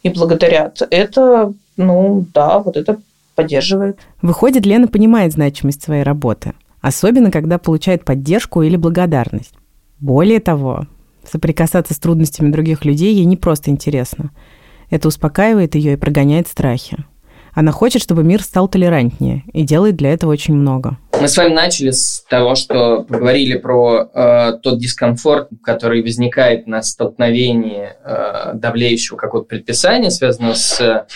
и 0.04 0.08
благодарят. 0.08 0.80
Это, 0.90 1.52
ну, 1.76 2.24
да, 2.32 2.60
вот 2.60 2.76
это 2.76 2.98
поддерживает. 3.34 3.98
Выходит, 4.22 4.66
Лена 4.66 4.86
понимает 4.86 5.32
значимость 5.32 5.82
своей 5.82 6.04
работы, 6.04 6.52
особенно 6.80 7.32
когда 7.32 7.58
получает 7.58 8.04
поддержку 8.04 8.62
или 8.62 8.76
благодарность. 8.76 9.54
Более 9.98 10.38
того, 10.38 10.86
Соприкасаться 11.30 11.94
с 11.94 11.98
трудностями 11.98 12.50
других 12.50 12.84
людей 12.84 13.14
ей 13.14 13.24
не 13.24 13.36
просто 13.36 13.70
интересно. 13.70 14.30
Это 14.90 15.08
успокаивает 15.08 15.74
ее 15.74 15.94
и 15.94 15.96
прогоняет 15.96 16.48
страхи. 16.48 17.04
Она 17.54 17.70
хочет, 17.70 18.02
чтобы 18.02 18.24
мир 18.24 18.42
стал 18.42 18.66
толерантнее, 18.66 19.44
и 19.52 19.62
делает 19.62 19.96
для 19.96 20.12
этого 20.12 20.32
очень 20.32 20.54
много. 20.54 20.96
Мы 21.20 21.28
с 21.28 21.36
вами 21.36 21.52
начали 21.52 21.90
с 21.90 22.24
того, 22.28 22.54
что 22.54 23.02
поговорили 23.02 23.58
про 23.58 24.10
э, 24.12 24.52
тот 24.62 24.78
дискомфорт, 24.78 25.48
который 25.62 26.02
возникает 26.02 26.66
на 26.66 26.82
столкновении 26.82 27.90
э, 28.04 28.54
давлеющего 28.54 29.16
какого-то 29.16 29.48
предписания, 29.48 30.10
связанного 30.10 30.54
с 30.54 31.06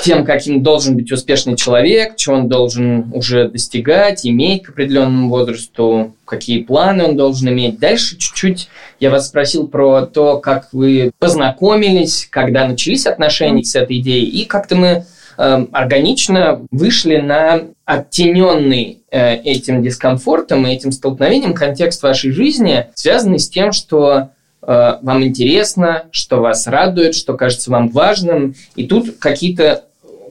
тем, 0.00 0.24
каким 0.24 0.62
должен 0.62 0.96
быть 0.96 1.10
успешный 1.12 1.56
человек, 1.56 2.16
чего 2.16 2.36
он 2.36 2.48
должен 2.48 3.10
уже 3.12 3.48
достигать, 3.48 4.26
иметь 4.26 4.64
к 4.64 4.70
определенному 4.70 5.28
возрасту, 5.28 6.14
какие 6.24 6.62
планы 6.62 7.04
он 7.04 7.16
должен 7.16 7.48
иметь. 7.48 7.78
Дальше 7.78 8.16
чуть-чуть 8.16 8.68
я 8.98 9.10
вас 9.10 9.28
спросил 9.28 9.66
про 9.66 10.02
то, 10.02 10.38
как 10.38 10.68
вы 10.72 11.10
познакомились, 11.18 12.28
когда 12.30 12.66
начались 12.66 13.06
отношения 13.06 13.64
с 13.64 13.74
этой 13.74 13.98
идеей, 13.98 14.26
и 14.26 14.44
как-то 14.44 14.76
мы 14.76 15.04
э, 15.38 15.66
органично 15.72 16.62
вышли 16.70 17.16
на 17.16 17.62
оттененный 17.84 18.98
э, 19.10 19.36
этим 19.36 19.82
дискомфортом 19.82 20.66
и 20.66 20.72
этим 20.72 20.92
столкновением 20.92 21.54
контекст 21.54 22.02
вашей 22.02 22.30
жизни, 22.30 22.86
связанный 22.94 23.38
с 23.38 23.48
тем, 23.48 23.72
что 23.72 24.30
э, 24.62 24.98
вам 25.02 25.24
интересно, 25.24 26.04
что 26.12 26.40
вас 26.40 26.66
радует, 26.66 27.14
что 27.14 27.34
кажется 27.34 27.70
вам 27.70 27.88
важным. 27.88 28.54
И 28.76 28.86
тут 28.86 29.18
какие-то 29.18 29.84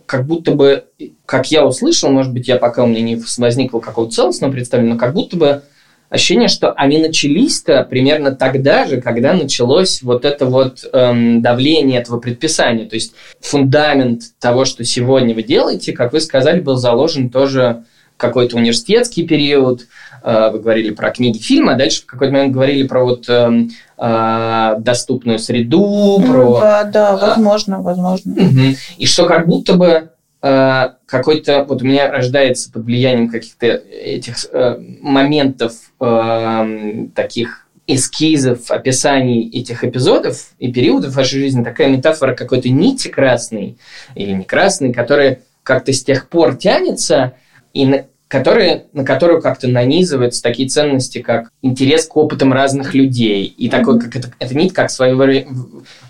как 0.10 0.26
будто 0.26 0.54
бы, 0.54 0.86
как 1.28 1.52
я 1.52 1.64
услышал, 1.64 2.10
может 2.10 2.34
быть, 2.34 2.48
я 2.48 2.58
пока 2.58 2.84
у 2.84 2.88
меня 2.88 3.02
не 3.02 3.22
возникло 3.38 3.80
какого-то 3.80 4.16
целостного 4.16 4.52
представления, 4.52 4.94
но 4.94 5.00
как 5.00 5.14
будто 5.14 5.38
бы 5.38 5.62
ощущение, 6.10 6.48
что 6.48 6.72
они 6.72 6.98
начались-то 6.98 7.84
примерно 7.88 8.32
тогда 8.32 8.88
же, 8.88 9.02
когда 9.02 9.34
началось 9.34 10.02
вот 10.02 10.26
это 10.26 10.48
вот 10.48 10.84
эм, 10.92 11.44
давление 11.44 12.00
этого 12.00 12.20
предписания. 12.20 12.88
То 12.88 12.96
есть 12.96 13.14
фундамент 13.40 14.24
того, 14.40 14.66
что 14.66 14.84
сегодня 14.84 15.36
вы 15.36 15.44
делаете, 15.44 15.94
как 15.94 16.12
вы 16.12 16.22
сказали, 16.22 16.60
был 16.60 16.78
заложен 16.78 17.30
тоже 17.30 17.84
какой-то 18.18 18.58
университетский 18.58 19.28
период. 19.28 19.86
Э, 20.24 20.50
вы 20.52 20.60
говорили 20.60 20.92
про 20.92 21.12
книги, 21.12 21.38
фильмы, 21.38 21.74
а 21.74 21.76
дальше 21.76 22.04
в 22.04 22.06
какой-то 22.06 22.34
момент 22.34 22.54
говорили 22.54 22.88
про 22.88 23.04
вот 23.04 23.30
э, 23.30 23.68
э, 23.98 24.76
доступную 24.80 25.40
среду, 25.40 26.18
Ну, 26.20 26.26
про... 26.26 26.60
да, 26.60 26.84
да, 26.84 27.18
возможно, 27.18 27.82
возможно. 27.82 28.34
Мгм. 28.36 28.76
И 28.98 29.06
что 29.06 29.26
как 29.26 29.48
будто 29.48 29.74
бы 29.74 30.10
э, 30.42 30.90
какой-то, 31.06 31.66
вот 31.68 31.82
у 31.82 31.86
меня 31.86 32.12
рождается 32.12 32.72
под 32.72 32.86
влиянием 32.86 33.30
каких-то 33.30 33.68
этих 33.68 34.36
э, 34.52 34.80
моментов, 35.02 35.74
э, 36.00 37.08
таких 37.16 37.68
эскизов, 37.88 38.70
описаний 38.70 39.50
этих 39.50 39.84
эпизодов 39.84 40.50
и 40.60 40.72
периодов 40.72 41.16
вашей 41.16 41.40
жизни, 41.40 41.64
такая 41.64 41.88
метафора 41.90 42.36
какой-то 42.36 42.70
нити 42.70 43.08
красной 43.08 43.78
или 44.14 44.32
не 44.32 44.44
красной, 44.44 44.94
которая 44.94 45.40
как-то 45.64 45.92
с 45.92 46.04
тех 46.04 46.30
пор 46.30 46.56
тянется, 46.56 47.34
и 47.74 47.88
на, 47.88 48.06
которые, 48.30 48.86
на 48.94 49.04
которую 49.04 49.42
как-то 49.42 49.68
нанизываются 49.68 50.44
такие 50.44 50.70
ценности, 50.70 51.20
как 51.20 51.52
интерес 51.64 52.06
к 52.06 52.16
опытам 52.16 52.54
разных 52.54 52.94
людей. 52.94 53.44
И 53.46 53.70
такой, 53.70 54.00
как 54.00 54.16
это, 54.16 54.32
это 54.38 54.56
нить, 54.56 54.72
как 54.72 54.92
своего 54.92 55.26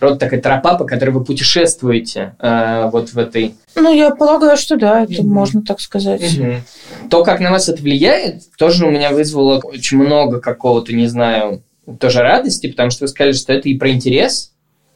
рода 0.01 0.17
такая 0.17 0.41
тропа, 0.41 0.75
по 0.77 0.83
которой 0.83 1.11
вы 1.11 1.23
путешествуете 1.23 2.35
э, 2.39 2.89
вот 2.91 3.13
в 3.13 3.17
этой 3.17 3.55
Ну, 3.73 3.93
я 3.93 4.13
полагаю, 4.13 4.57
что 4.57 4.75
да, 4.75 5.03
это 5.03 5.23
Мгм. 5.23 5.33
можно 5.33 5.61
так 5.61 5.79
сказать. 5.79 6.37
Мгм. 6.37 6.61
То, 7.09 7.23
как 7.23 7.39
на 7.39 7.51
вас 7.51 7.69
это 7.69 7.81
влияет, 7.81 8.43
тоже 8.57 8.85
у 8.85 8.91
меня 8.91 9.11
вызвало 9.11 9.61
очень 9.63 9.97
много 9.97 10.41
какого-то, 10.41 10.93
не 10.93 11.07
знаю, 11.07 11.63
тоже 12.01 12.19
радости, 12.19 12.67
потому 12.67 12.91
что 12.91 13.05
вы 13.05 13.07
сказали, 13.07 13.31
что 13.31 13.53
это 13.53 13.69
и 13.69 13.77
про 13.77 13.91
интерес 13.91 14.51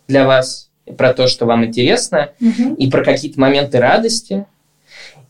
для 0.10 0.28
вас, 0.28 0.70
и 0.86 0.92
про 0.92 1.14
то, 1.14 1.28
что 1.28 1.46
вам 1.46 1.64
интересно, 1.64 2.32
Мгм. 2.42 2.74
и 2.74 2.90
про 2.92 3.02
какие-то 3.06 3.40
моменты 3.40 3.80
радости, 3.80 4.46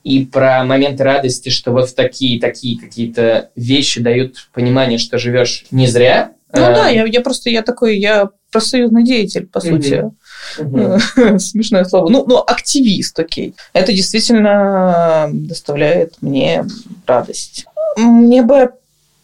и 0.04 0.26
про 0.26 0.64
моменты 0.64 1.04
радости, 1.04 1.50
что 1.50 1.72
вот 1.72 1.90
в 1.90 1.96
такие 1.96 2.40
такие 2.40 2.80
какие-то 2.80 3.50
вещи 3.56 4.02
дают 4.02 4.50
понимание, 4.54 4.98
что 5.00 5.18
живешь 5.18 5.66
не 5.72 5.88
зря. 5.88 6.32
Ну 6.54 6.62
Э, 6.62 6.74
да, 6.76 6.90
я, 6.90 7.06
я 7.06 7.22
просто, 7.22 7.50
я 7.50 7.62
такой, 7.64 7.98
я 7.98 8.30
профсоюзный 8.52 9.04
деятель, 9.04 9.48
по 9.48 9.60
сути. 9.60 10.12
мгм. 10.60 11.40
Смешное 11.40 11.84
слово. 11.86 12.10
Ну, 12.10 12.26
ну, 12.28 12.38
активист, 12.46 13.18
окей. 13.20 13.56
Это 13.74 13.92
действительно 13.94 15.30
доставляет 15.34 16.16
мне 16.22 16.66
радость. 17.08 17.66
Мне 17.98 18.44
бы 18.44 18.72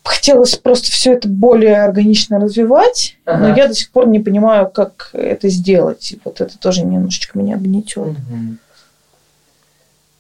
хотелось 0.04 0.56
просто 0.56 0.92
все 0.92 1.14
это 1.14 1.28
более 1.28 1.84
органично 1.84 2.40
развивать, 2.40 3.18
но 3.26 3.34
Ага. 3.34 3.56
я 3.56 3.68
до 3.68 3.76
сих 3.76 3.92
пор 3.92 4.08
не 4.08 4.20
понимаю, 4.20 4.68
как 4.70 5.12
это 5.14 5.50
сделать. 5.50 6.12
И 6.14 6.20
вот 6.24 6.42
это 6.42 6.58
тоже 6.58 6.84
немножечко 6.84 7.38
меня 7.38 7.58
гнетет. 7.58 8.08
Мгм. 8.08 8.58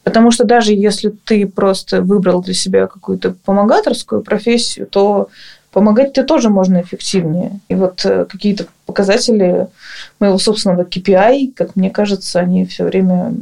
Потому 0.09 0.31
что 0.31 0.43
даже 0.43 0.73
если 0.73 1.09
ты 1.09 1.45
просто 1.47 2.01
выбрал 2.01 2.41
для 2.41 2.55
себя 2.55 2.87
какую-то 2.87 3.35
помогаторскую 3.45 4.21
профессию, 4.23 4.87
то 4.87 5.27
помогать 5.71 6.13
тебе 6.13 6.25
тоже 6.25 6.49
можно 6.49 6.81
эффективнее. 6.81 7.59
И 7.69 7.75
вот 7.75 8.03
э, 8.03 8.25
какие-то 8.25 8.65
показатели 8.87 9.67
моего 10.19 10.39
собственного 10.39 10.83
KPI, 10.83 11.53
как 11.55 11.75
мне 11.75 11.91
кажется, 11.91 12.39
они 12.39 12.65
все 12.65 12.85
время 12.85 13.33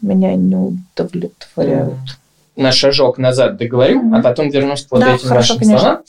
меня 0.00 0.34
не 0.34 0.56
удовлетворяют. 0.56 1.92
на 2.56 2.72
шажок 2.72 3.18
назад 3.18 3.56
договорю, 3.58 4.02
Мгм. 4.02 4.14
а 4.14 4.22
потом 4.22 4.48
вернусь 4.50 4.82
к 4.82 4.90
вот 4.92 5.00
Да, 5.00 5.14
этим 5.14 5.28
хорошо, 5.28 5.54
вашим 5.54 5.58
конечно. 5.58 5.78
словам. 5.78 6.02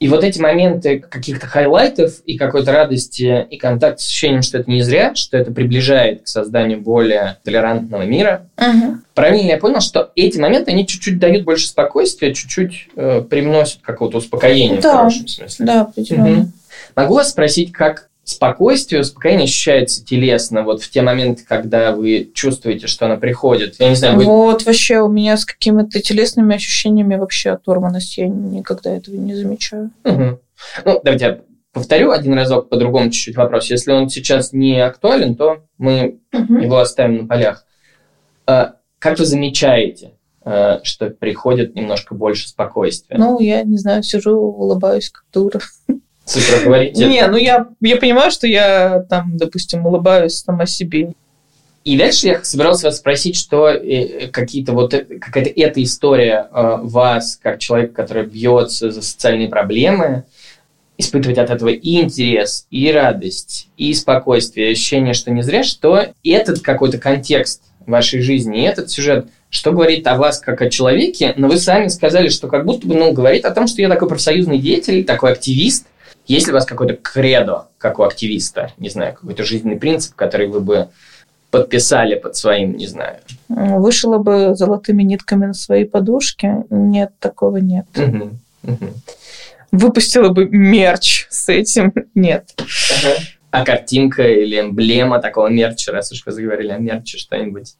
И 0.00 0.06
вот 0.08 0.22
эти 0.22 0.40
моменты 0.40 1.00
каких-то 1.00 1.46
highlight 1.46 2.07
ов 2.07 2.20
и 2.24 2.38
какой-то 2.38 2.72
радости 2.72 3.46
и 3.50 3.56
контакт 3.56 3.98
с 4.00 4.06
ощущением, 4.06 4.42
что 4.42 4.58
это 4.58 4.70
не 4.70 4.82
зря, 4.82 5.14
что 5.16 5.36
это 5.36 5.50
приближает 5.52 6.22
к 6.22 6.28
созданию 6.28 6.80
более 6.80 7.38
толерантного 7.44 8.02
мира. 8.02 8.46
Правильно 9.14 9.42
ли 9.42 9.48
я 9.48 9.58
понял, 9.58 9.80
что 9.80 10.12
эти 10.14 10.38
моменты, 10.38 10.70
они 10.70 10.86
чуть-чуть 10.86 11.18
дают 11.18 11.44
больше 11.44 11.66
спокойствия, 11.66 12.32
чуть-чуть 12.32 12.88
э, 12.94 13.22
привносят 13.28 13.80
какого-то 13.82 14.18
успокоения 14.18 14.80
Да. 14.80 14.90
в 14.90 14.96
хорошем 14.98 15.26
смысле? 15.26 15.66
Да, 15.66 15.80
определенно. 15.82 16.28
Мгм. 16.28 16.52
Могу 16.94 17.14
вас 17.14 17.30
спросить, 17.30 17.72
как 17.72 18.07
спокойствие, 18.28 19.00
успокоение 19.00 19.44
ощущается 19.44 20.04
телесно 20.04 20.62
вот 20.62 20.82
в 20.82 20.90
те 20.90 21.02
моменты, 21.02 21.44
когда 21.46 21.92
вы 21.92 22.30
чувствуете, 22.34 22.86
что 22.86 23.06
оно 23.06 23.16
приходит? 23.16 23.76
Я 23.78 23.88
не 23.88 23.94
знаю, 23.94 24.16
вы 24.16 24.24
Вот 24.24 24.66
вообще 24.66 25.00
у 25.00 25.08
меня 25.08 25.36
с 25.36 25.44
какими-то 25.44 26.00
телесными 26.00 26.54
ощущениями 26.54 27.16
вообще 27.16 27.50
оторванность. 27.50 28.18
Я 28.18 28.28
никогда 28.28 28.94
этого 28.94 29.16
не 29.16 29.34
замечаю. 29.34 29.90
Мгм. 30.04 30.40
Ну, 30.84 31.00
давайте 31.02 31.24
я 31.24 31.40
повторю 31.72 32.10
один 32.10 32.34
разок 32.34 32.68
по-другому 32.68 33.10
чуть-чуть 33.10 33.36
вопрос. 33.36 33.70
Если 33.70 33.92
он 33.92 34.08
сейчас 34.10 34.52
не 34.52 34.78
актуален, 34.80 35.34
то 35.34 35.64
мы 35.78 36.18
его 36.32 36.78
оставим 36.78 37.22
на 37.22 37.26
полях. 37.26 37.64
А, 38.46 38.74
Как 38.98 39.18
вы 39.18 39.24
замечаете, 39.24 40.12
а, 40.42 40.80
что 40.82 41.08
приходит 41.10 41.74
немножко 41.74 42.14
больше 42.14 42.48
спокойствия? 42.48 43.16
Ну, 43.16 43.40
я 43.40 43.62
не 43.62 43.78
знаю, 43.78 44.02
сижу, 44.02 44.36
улыбаюсь 44.36 45.10
как 45.10 45.24
дура. 45.32 45.60
Цифры 46.28 46.64
говорите. 46.64 47.06
Не, 47.06 47.26
ну 47.26 47.36
я, 47.38 47.68
я 47.80 47.96
понимаю, 47.96 48.30
что 48.30 48.46
я 48.46 49.04
там, 49.08 49.36
допустим, 49.38 49.86
улыбаюсь 49.86 50.34
сама 50.34 50.66
себе. 50.66 51.14
И 51.84 51.96
дальше 51.96 52.26
я 52.26 52.44
собирался 52.44 52.88
вас 52.88 52.98
спросить, 52.98 53.34
что 53.34 53.68
э, 53.68 54.28
какие-то 54.28 54.72
вот 54.72 54.92
э, 54.92 55.04
какая-то 55.04 55.48
эта 55.48 55.82
история 55.82 56.46
э, 56.52 56.78
вас, 56.82 57.38
как 57.42 57.60
человека, 57.60 57.94
который 57.94 58.26
бьется 58.26 58.90
за 58.90 59.00
социальные 59.00 59.48
проблемы, 59.48 60.24
испытывать 60.98 61.38
от 61.38 61.48
этого 61.48 61.70
и 61.70 62.00
интерес, 62.02 62.66
и 62.70 62.92
радость, 62.92 63.68
и 63.78 63.94
спокойствие, 63.94 64.68
и 64.68 64.72
ощущение, 64.72 65.14
что 65.14 65.30
не 65.30 65.42
зря, 65.42 65.62
что 65.62 66.08
этот 66.24 66.60
какой-то 66.60 66.98
контекст 66.98 67.62
вашей 67.86 68.20
жизни, 68.20 68.60
и 68.60 68.66
этот 68.66 68.90
сюжет, 68.90 69.28
что 69.48 69.72
говорит 69.72 70.06
о 70.06 70.16
вас 70.16 70.40
как 70.40 70.60
о 70.60 70.68
человеке, 70.68 71.32
но 71.38 71.48
вы 71.48 71.58
сами 71.58 71.88
сказали, 71.88 72.28
что 72.28 72.48
как 72.48 72.66
будто 72.66 72.86
бы, 72.86 72.96
ну, 72.96 73.12
говорит 73.12 73.46
о 73.46 73.50
том, 73.50 73.66
что 73.66 73.80
я 73.80 73.88
такой 73.88 74.08
профсоюзный 74.08 74.58
деятель, 74.58 75.04
такой 75.04 75.32
активист. 75.32 75.86
Есть 76.28 76.46
ли 76.46 76.52
у 76.52 76.54
вас 76.54 76.66
какой-то 76.66 76.94
кредо, 76.94 77.68
как 77.78 77.98
у 77.98 78.02
активиста, 78.04 78.72
не 78.78 78.90
знаю, 78.90 79.14
какой-то 79.14 79.42
жизненный 79.44 79.76
принцип, 79.78 80.14
который 80.14 80.46
вы 80.46 80.60
бы 80.60 80.88
подписали 81.50 82.14
под 82.16 82.36
своим, 82.36 82.76
не 82.76 82.86
знаю. 82.86 83.16
Вышила 83.48 84.18
бы 84.18 84.54
золотыми 84.54 85.02
нитками 85.02 85.46
на 85.46 85.54
свои 85.54 85.84
подушки. 85.84 86.52
Нет, 86.70 87.12
такого 87.18 87.56
нет. 87.56 87.86
Выпустила 89.72 90.28
бы 90.28 90.46
мерч 90.48 91.26
с 91.30 91.48
этим. 91.48 91.92
Нет. 92.14 92.54
Ага. 92.58 93.14
А 93.50 93.64
картинка 93.64 94.22
или 94.28 94.60
эмблема 94.60 95.20
такого 95.20 95.48
мерча, 95.48 95.90
раз 95.92 96.12
уж 96.12 96.24
вы 96.26 96.32
заговорили 96.32 96.70
о 96.72 96.78
мерче, 96.78 97.16
что-нибудь? 97.16 97.76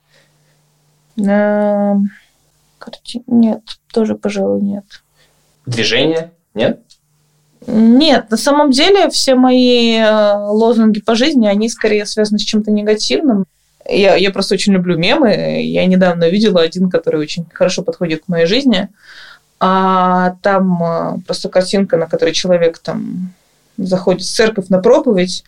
Карти- 2.78 3.22
Нет, 3.26 3.60
тоже, 3.92 4.14
пожалуй, 4.14 4.62
нет. 4.62 4.84
Движение? 5.66 6.30
Нет? 6.54 6.80
Нет, 7.70 8.30
на 8.30 8.38
самом 8.38 8.70
деле 8.70 9.10
все 9.10 9.34
мои 9.34 9.98
э, 9.98 10.34
лозунги 10.48 11.00
по 11.00 11.14
жизни, 11.14 11.46
они 11.46 11.68
скорее 11.68 12.06
связаны 12.06 12.38
с 12.38 12.42
чем-то 12.42 12.70
негативным. 12.70 13.44
Я, 13.86 14.16
я 14.16 14.30
просто 14.30 14.54
очень 14.54 14.72
люблю 14.72 14.96
мемы. 14.96 15.62
Я 15.62 15.84
недавно 15.84 16.30
видела 16.30 16.62
один, 16.62 16.88
который 16.88 17.20
очень 17.20 17.44
хорошо 17.52 17.82
подходит 17.82 18.24
к 18.24 18.28
моей 18.28 18.46
жизни. 18.46 18.88
А 19.60 20.36
там 20.42 20.82
э, 20.82 21.20
просто 21.26 21.50
картинка, 21.50 21.98
на 21.98 22.06
которой 22.06 22.32
человек 22.32 22.78
там 22.78 23.34
заходит 23.78 24.22
в 24.22 24.34
церковь 24.34 24.68
на 24.68 24.78
проповедь, 24.78 25.44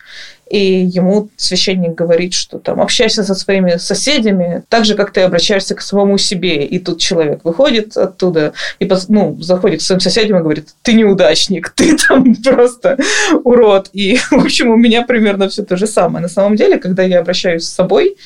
и 0.49 0.83
ему 0.83 1.29
священник 1.37 1.95
говорит, 1.95 2.33
что 2.33 2.59
там 2.59 2.81
общайся 2.81 3.23
со 3.23 3.35
своими 3.35 3.77
соседями 3.77 4.63
так 4.67 4.83
же, 4.83 4.95
как 4.95 5.11
ты 5.11 5.21
обращаешься 5.21 5.75
к 5.75 5.81
самому 5.81 6.17
себе. 6.17 6.65
И 6.65 6.79
тут 6.79 6.99
человек 6.99 7.45
выходит 7.45 7.95
оттуда 7.95 8.53
и 8.79 8.89
ну, 9.07 9.37
заходит 9.41 9.79
к 9.79 9.83
своим 9.83 10.01
соседям 10.01 10.39
и 10.39 10.41
говорит, 10.41 10.69
ты 10.81 10.93
неудачник, 10.93 11.69
ты 11.69 11.97
там 11.97 12.35
просто 12.43 12.97
урод. 13.43 13.89
И, 13.93 14.17
в 14.17 14.33
общем, 14.45 14.71
у 14.71 14.75
меня 14.75 15.03
примерно 15.03 15.47
все 15.47 15.63
то 15.63 15.77
же 15.77 15.87
самое. 15.87 16.21
На 16.21 16.29
самом 16.29 16.57
деле, 16.57 16.77
когда 16.77 17.03
я 17.03 17.19
обращаюсь 17.19 17.63
с 17.63 17.73
собой, 17.73 18.17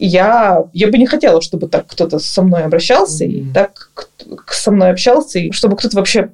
я, 0.00 0.64
я 0.72 0.88
бы 0.88 0.96
не 0.96 1.06
хотела, 1.06 1.42
чтобы 1.42 1.68
так 1.68 1.86
кто-то 1.88 2.18
со 2.18 2.42
мной 2.42 2.62
обращался 2.62 3.24
mm-hmm. 3.24 3.50
и 3.50 3.52
так 3.52 3.90
со 4.46 4.70
мной 4.70 4.90
общался, 4.90 5.38
и 5.38 5.52
чтобы 5.52 5.76
кто-то 5.76 5.96
вообще 5.96 6.30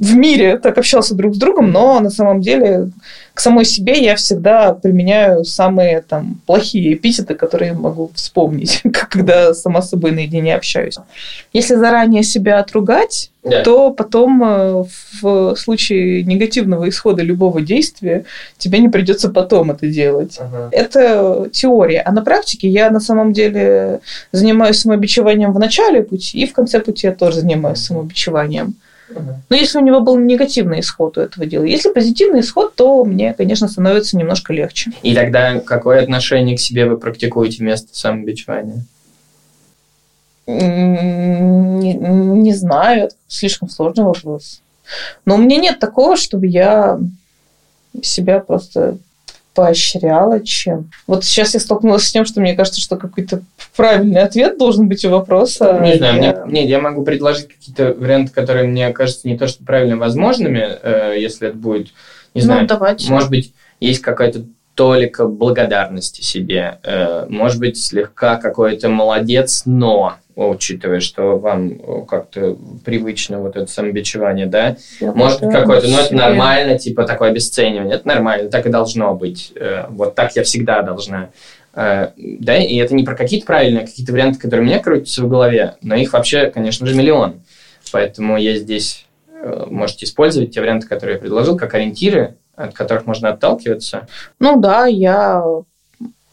в 0.00 0.16
мире 0.16 0.56
так 0.56 0.78
общался 0.78 1.14
друг 1.14 1.34
с 1.34 1.38
другом, 1.38 1.70
но 1.70 2.00
на 2.00 2.08
самом 2.08 2.40
деле 2.40 2.90
к 3.34 3.40
самой 3.40 3.66
себе 3.66 4.02
я 4.02 4.16
всегда 4.16 4.72
применяю 4.72 5.44
самые 5.44 6.00
там 6.00 6.40
плохие 6.46 6.94
эпитеты, 6.94 7.34
которые 7.34 7.74
могу 7.74 8.10
вспомнить, 8.14 8.82
когда 9.10 9.52
сама 9.52 9.82
с 9.82 9.90
собой 9.90 10.12
наедине 10.12 10.54
общаюсь. 10.54 10.96
Если 11.52 11.74
заранее 11.74 12.22
себя 12.22 12.60
отругать, 12.60 13.30
да. 13.44 13.62
то 13.62 13.90
потом 13.90 14.42
э, 14.42 14.84
в 15.20 15.54
случае 15.56 16.22
негативного 16.24 16.88
исхода 16.88 17.22
любого 17.22 17.60
действия 17.60 18.24
тебе 18.56 18.78
не 18.78 18.88
придется 18.88 19.28
потом 19.28 19.70
это 19.70 19.86
делать. 19.86 20.38
Ага. 20.40 20.70
Это 20.72 21.50
теория. 21.52 22.00
А 22.00 22.12
на 22.12 22.22
практике 22.22 22.68
я 22.68 22.90
на 22.90 23.00
самом 23.00 23.34
деле 23.34 24.00
занимаюсь 24.32 24.78
самобичеванием 24.78 25.52
в 25.52 25.58
начале 25.58 26.02
пути, 26.02 26.40
и 26.40 26.46
в 26.46 26.54
конце 26.54 26.80
пути 26.80 27.06
я 27.06 27.12
тоже 27.12 27.40
занимаюсь 27.40 27.80
самобичеванием. 27.80 28.76
Но 29.48 29.56
если 29.56 29.78
у 29.78 29.82
него 29.82 30.00
был 30.00 30.18
негативный 30.18 30.80
исход 30.80 31.18
у 31.18 31.20
этого 31.20 31.46
дела. 31.46 31.64
Если 31.64 31.92
позитивный 31.92 32.40
исход, 32.40 32.74
то 32.74 33.04
мне, 33.04 33.34
конечно, 33.34 33.68
становится 33.68 34.16
немножко 34.16 34.52
легче. 34.52 34.92
И 35.02 35.14
тогда 35.14 35.60
какое 35.60 36.02
отношение 36.02 36.56
к 36.56 36.60
себе 36.60 36.86
вы 36.86 36.96
практикуете 36.96 37.58
вместо 37.58 37.88
самобичевания? 37.96 38.84
Не, 40.46 41.94
не 41.94 42.54
знаю, 42.54 43.04
это 43.04 43.14
слишком 43.28 43.68
сложный 43.68 44.04
вопрос. 44.04 44.62
Но 45.24 45.36
у 45.36 45.38
меня 45.38 45.56
нет 45.56 45.78
такого, 45.78 46.16
чтобы 46.16 46.46
я 46.46 46.98
себя 48.02 48.40
просто 48.40 48.98
поощряла 49.60 50.40
чем. 50.40 50.90
Вот 51.06 51.22
сейчас 51.22 51.52
я 51.52 51.60
столкнулась 51.60 52.04
с 52.04 52.12
тем, 52.12 52.24
что 52.24 52.40
мне 52.40 52.54
кажется, 52.54 52.80
что 52.80 52.96
какой-то 52.96 53.42
правильный 53.76 54.22
ответ 54.22 54.56
должен 54.56 54.88
быть 54.88 55.04
у 55.04 55.10
вопроса. 55.10 55.78
Не 55.82 55.96
знаю, 55.96 56.22
я... 56.22 56.44
мне, 56.46 56.60
нет, 56.62 56.70
я 56.70 56.80
могу 56.80 57.04
предложить 57.04 57.48
какие-то 57.48 57.92
варианты, 57.92 58.32
которые 58.32 58.66
мне 58.66 58.90
кажутся 58.94 59.28
не 59.28 59.36
то 59.36 59.46
что 59.46 59.62
правильно 59.62 59.98
возможными, 59.98 60.66
э, 60.82 61.16
если 61.18 61.48
это 61.48 61.58
будет, 61.58 61.88
не 62.32 62.40
ну, 62.40 62.46
знаю, 62.46 62.66
давайте. 62.66 63.12
может 63.12 63.28
быть, 63.28 63.52
есть 63.80 64.00
какая-то 64.00 64.46
толика 64.74 65.26
благодарности 65.26 66.22
себе, 66.22 66.78
э, 66.82 67.26
может 67.28 67.58
быть, 67.58 67.76
слегка 67.76 68.36
какой-то 68.36 68.88
молодец, 68.88 69.64
но 69.66 70.14
учитывая, 70.48 71.00
что 71.00 71.38
вам 71.38 71.72
э, 71.72 72.04
как-то 72.08 72.56
привычно 72.84 73.40
вот 73.40 73.56
это 73.56 73.66
самобичевание, 73.66 74.46
да? 74.46 74.76
Я 75.00 75.12
Может 75.12 75.40
какое-то, 75.40 75.88
но 75.88 76.00
это 76.00 76.14
нормально, 76.14 76.78
типа 76.78 77.04
такое 77.04 77.30
обесценивание. 77.30 77.96
Это 77.96 78.08
нормально, 78.08 78.50
так 78.50 78.66
и 78.66 78.70
должно 78.70 79.14
быть. 79.14 79.52
Э, 79.54 79.86
вот 79.90 80.14
так 80.14 80.34
я 80.36 80.42
всегда 80.42 80.82
должна. 80.82 81.30
Э, 81.74 82.08
да, 82.16 82.56
и 82.56 82.76
это 82.76 82.94
не 82.94 83.04
про 83.04 83.14
какие-то 83.14 83.46
правильные, 83.46 83.84
а 83.84 83.86
какие-то 83.86 84.12
варианты, 84.12 84.38
которые 84.38 84.64
у 84.64 84.66
меня 84.66 84.78
крутятся 84.78 85.22
в 85.22 85.28
голове, 85.28 85.76
но 85.82 85.94
их 85.94 86.12
вообще, 86.12 86.50
конечно 86.50 86.86
же, 86.86 86.94
миллион. 86.94 87.42
Поэтому 87.92 88.36
я 88.36 88.56
здесь 88.56 89.06
можете 89.68 90.04
использовать 90.04 90.52
те 90.52 90.60
варианты, 90.60 90.86
которые 90.86 91.14
я 91.14 91.20
предложил, 91.20 91.56
как 91.56 91.72
ориентиры, 91.74 92.36
от 92.54 92.74
которых 92.74 93.06
можно 93.06 93.30
отталкиваться. 93.30 94.06
Ну 94.38 94.60
да, 94.60 94.86
я 94.86 95.42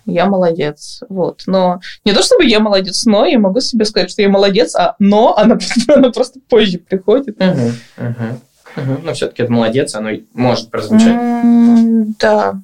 я 0.07 0.25
молодец. 0.25 1.03
Вот. 1.09 1.43
Но 1.45 1.79
не 2.05 2.13
то, 2.13 2.23
чтобы 2.23 2.45
я 2.45 2.59
молодец, 2.59 3.05
но 3.05 3.25
я 3.25 3.39
могу 3.39 3.59
себе 3.59 3.85
сказать, 3.85 4.09
что 4.09 4.21
я 4.21 4.29
молодец, 4.29 4.75
а 4.75 4.95
но 4.99 5.37
она, 5.37 5.57
она 5.87 6.11
просто 6.11 6.39
позже 6.49 6.79
приходит. 6.79 7.37
Угу, 7.39 7.71
угу, 7.97 8.41
угу. 8.77 9.01
Но 9.03 9.13
все-таки 9.13 9.43
это 9.43 9.51
молодец, 9.51 9.93
оно 9.95 10.09
может 10.33 10.71
прозвучать. 10.71 11.07
Mm, 11.07 12.13
да, 12.19 12.59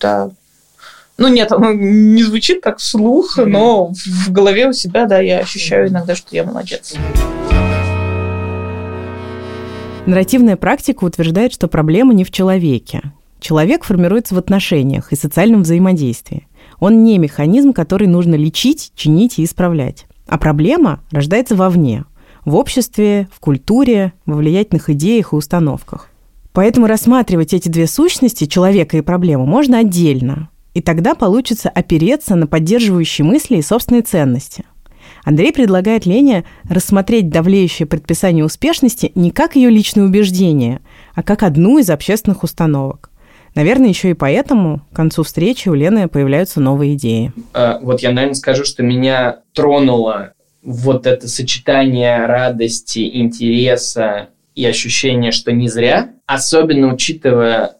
да. 0.00 0.30
Ну 1.18 1.28
нет, 1.28 1.50
оно 1.50 1.72
не 1.72 2.22
звучит 2.22 2.60
так 2.60 2.78
вслух, 2.78 3.38
mm-hmm. 3.38 3.46
но 3.46 3.92
в 3.92 4.30
голове 4.30 4.68
у 4.68 4.72
себя, 4.72 5.06
да, 5.06 5.18
я 5.18 5.40
ощущаю 5.40 5.88
иногда, 5.88 6.14
что 6.14 6.28
я 6.34 6.44
молодец. 6.44 6.94
Нарративная 10.06 10.56
практика 10.56 11.04
утверждает, 11.04 11.52
что 11.52 11.68
проблема 11.68 12.14
не 12.14 12.24
в 12.24 12.30
человеке. 12.30 13.02
Человек 13.40 13.84
формируется 13.84 14.34
в 14.34 14.38
отношениях 14.38 15.12
и 15.12 15.16
социальном 15.16 15.62
взаимодействии. 15.62 16.47
Он 16.80 17.02
не 17.02 17.18
механизм, 17.18 17.72
который 17.72 18.06
нужно 18.06 18.34
лечить, 18.34 18.92
чинить 18.94 19.38
и 19.38 19.44
исправлять. 19.44 20.06
А 20.26 20.38
проблема 20.38 21.00
рождается 21.10 21.56
вовне, 21.56 22.04
в 22.44 22.54
обществе, 22.54 23.28
в 23.32 23.40
культуре, 23.40 24.12
во 24.26 24.36
влиятельных 24.36 24.90
идеях 24.90 25.32
и 25.32 25.36
установках. 25.36 26.08
Поэтому 26.52 26.86
рассматривать 26.86 27.54
эти 27.54 27.68
две 27.68 27.86
сущности, 27.86 28.46
человека 28.46 28.96
и 28.96 29.02
проблему, 29.02 29.46
можно 29.46 29.78
отдельно. 29.78 30.48
И 30.74 30.80
тогда 30.80 31.14
получится 31.14 31.68
опереться 31.68 32.34
на 32.36 32.46
поддерживающие 32.46 33.24
мысли 33.24 33.56
и 33.56 33.62
собственные 33.62 34.02
ценности. 34.02 34.64
Андрей 35.24 35.52
предлагает 35.52 36.06
Лене 36.06 36.44
рассмотреть 36.68 37.28
давлеющее 37.28 37.86
предписание 37.86 38.44
успешности 38.44 39.12
не 39.14 39.30
как 39.30 39.56
ее 39.56 39.70
личное 39.70 40.04
убеждение, 40.04 40.80
а 41.14 41.22
как 41.22 41.42
одну 41.42 41.78
из 41.78 41.90
общественных 41.90 42.44
установок. 42.44 43.10
Наверное, 43.54 43.88
еще 43.88 44.10
и 44.10 44.14
поэтому 44.14 44.82
к 44.92 44.96
концу 44.96 45.22
встречи 45.22 45.68
у 45.68 45.74
Лены 45.74 46.08
появляются 46.08 46.60
новые 46.60 46.94
идеи. 46.94 47.32
А, 47.54 47.78
вот 47.80 48.00
я, 48.00 48.12
наверное, 48.12 48.34
скажу, 48.34 48.64
что 48.64 48.82
меня 48.82 49.40
тронуло 49.52 50.32
вот 50.62 51.06
это 51.06 51.28
сочетание 51.28 52.26
радости, 52.26 53.08
интереса 53.20 54.28
и 54.54 54.66
ощущения, 54.66 55.30
что 55.30 55.52
не 55.52 55.68
зря, 55.68 56.10
особенно 56.26 56.92
учитывая 56.92 57.76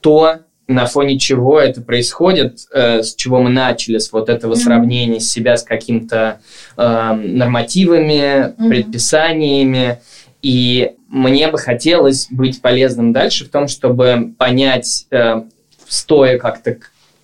то, 0.00 0.40
на 0.68 0.86
фоне 0.86 1.18
чего 1.18 1.58
это 1.58 1.80
происходит, 1.80 2.60
э, 2.72 3.02
с 3.02 3.14
чего 3.14 3.40
мы 3.40 3.50
начали, 3.50 3.98
с 3.98 4.12
вот 4.12 4.28
этого 4.28 4.52
mm-hmm. 4.52 4.56
сравнения 4.56 5.20
себя 5.20 5.56
с 5.56 5.62
каким-то 5.62 6.40
э, 6.76 7.12
нормативами, 7.12 8.54
mm-hmm. 8.54 8.68
предписаниями. 8.68 10.00
И 10.42 10.92
мне 11.08 11.48
бы 11.48 11.58
хотелось 11.58 12.26
быть 12.30 12.60
полезным 12.60 13.12
дальше 13.12 13.44
в 13.44 13.48
том, 13.48 13.68
чтобы 13.68 14.34
понять, 14.36 15.06
э, 15.10 15.42
стоя 15.86 16.38
как-то 16.38 16.78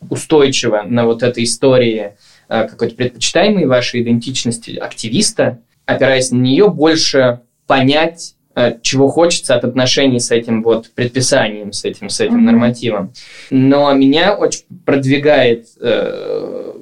устойчиво 0.08 0.82
на 0.86 1.04
вот 1.04 1.24
этой 1.24 1.44
истории 1.44 2.12
э, 2.48 2.68
какой-то 2.68 2.94
предпочитаемой 2.94 3.66
вашей 3.66 4.02
идентичности 4.02 4.76
активиста, 4.76 5.58
опираясь 5.84 6.30
на 6.30 6.36
нее, 6.36 6.68
больше 6.68 7.40
понять, 7.66 8.36
э, 8.54 8.76
чего 8.82 9.08
хочется 9.08 9.56
от 9.56 9.64
отношений 9.64 10.20
с 10.20 10.30
этим 10.30 10.62
вот 10.62 10.90
предписанием, 10.94 11.72
с 11.72 11.84
этим, 11.84 12.10
с 12.10 12.20
этим 12.20 12.38
mm-hmm. 12.38 12.52
нормативом. 12.52 13.12
Но 13.50 13.92
меня 13.94 14.36
очень 14.36 14.62
продвигает 14.84 15.66
э, 15.80 16.72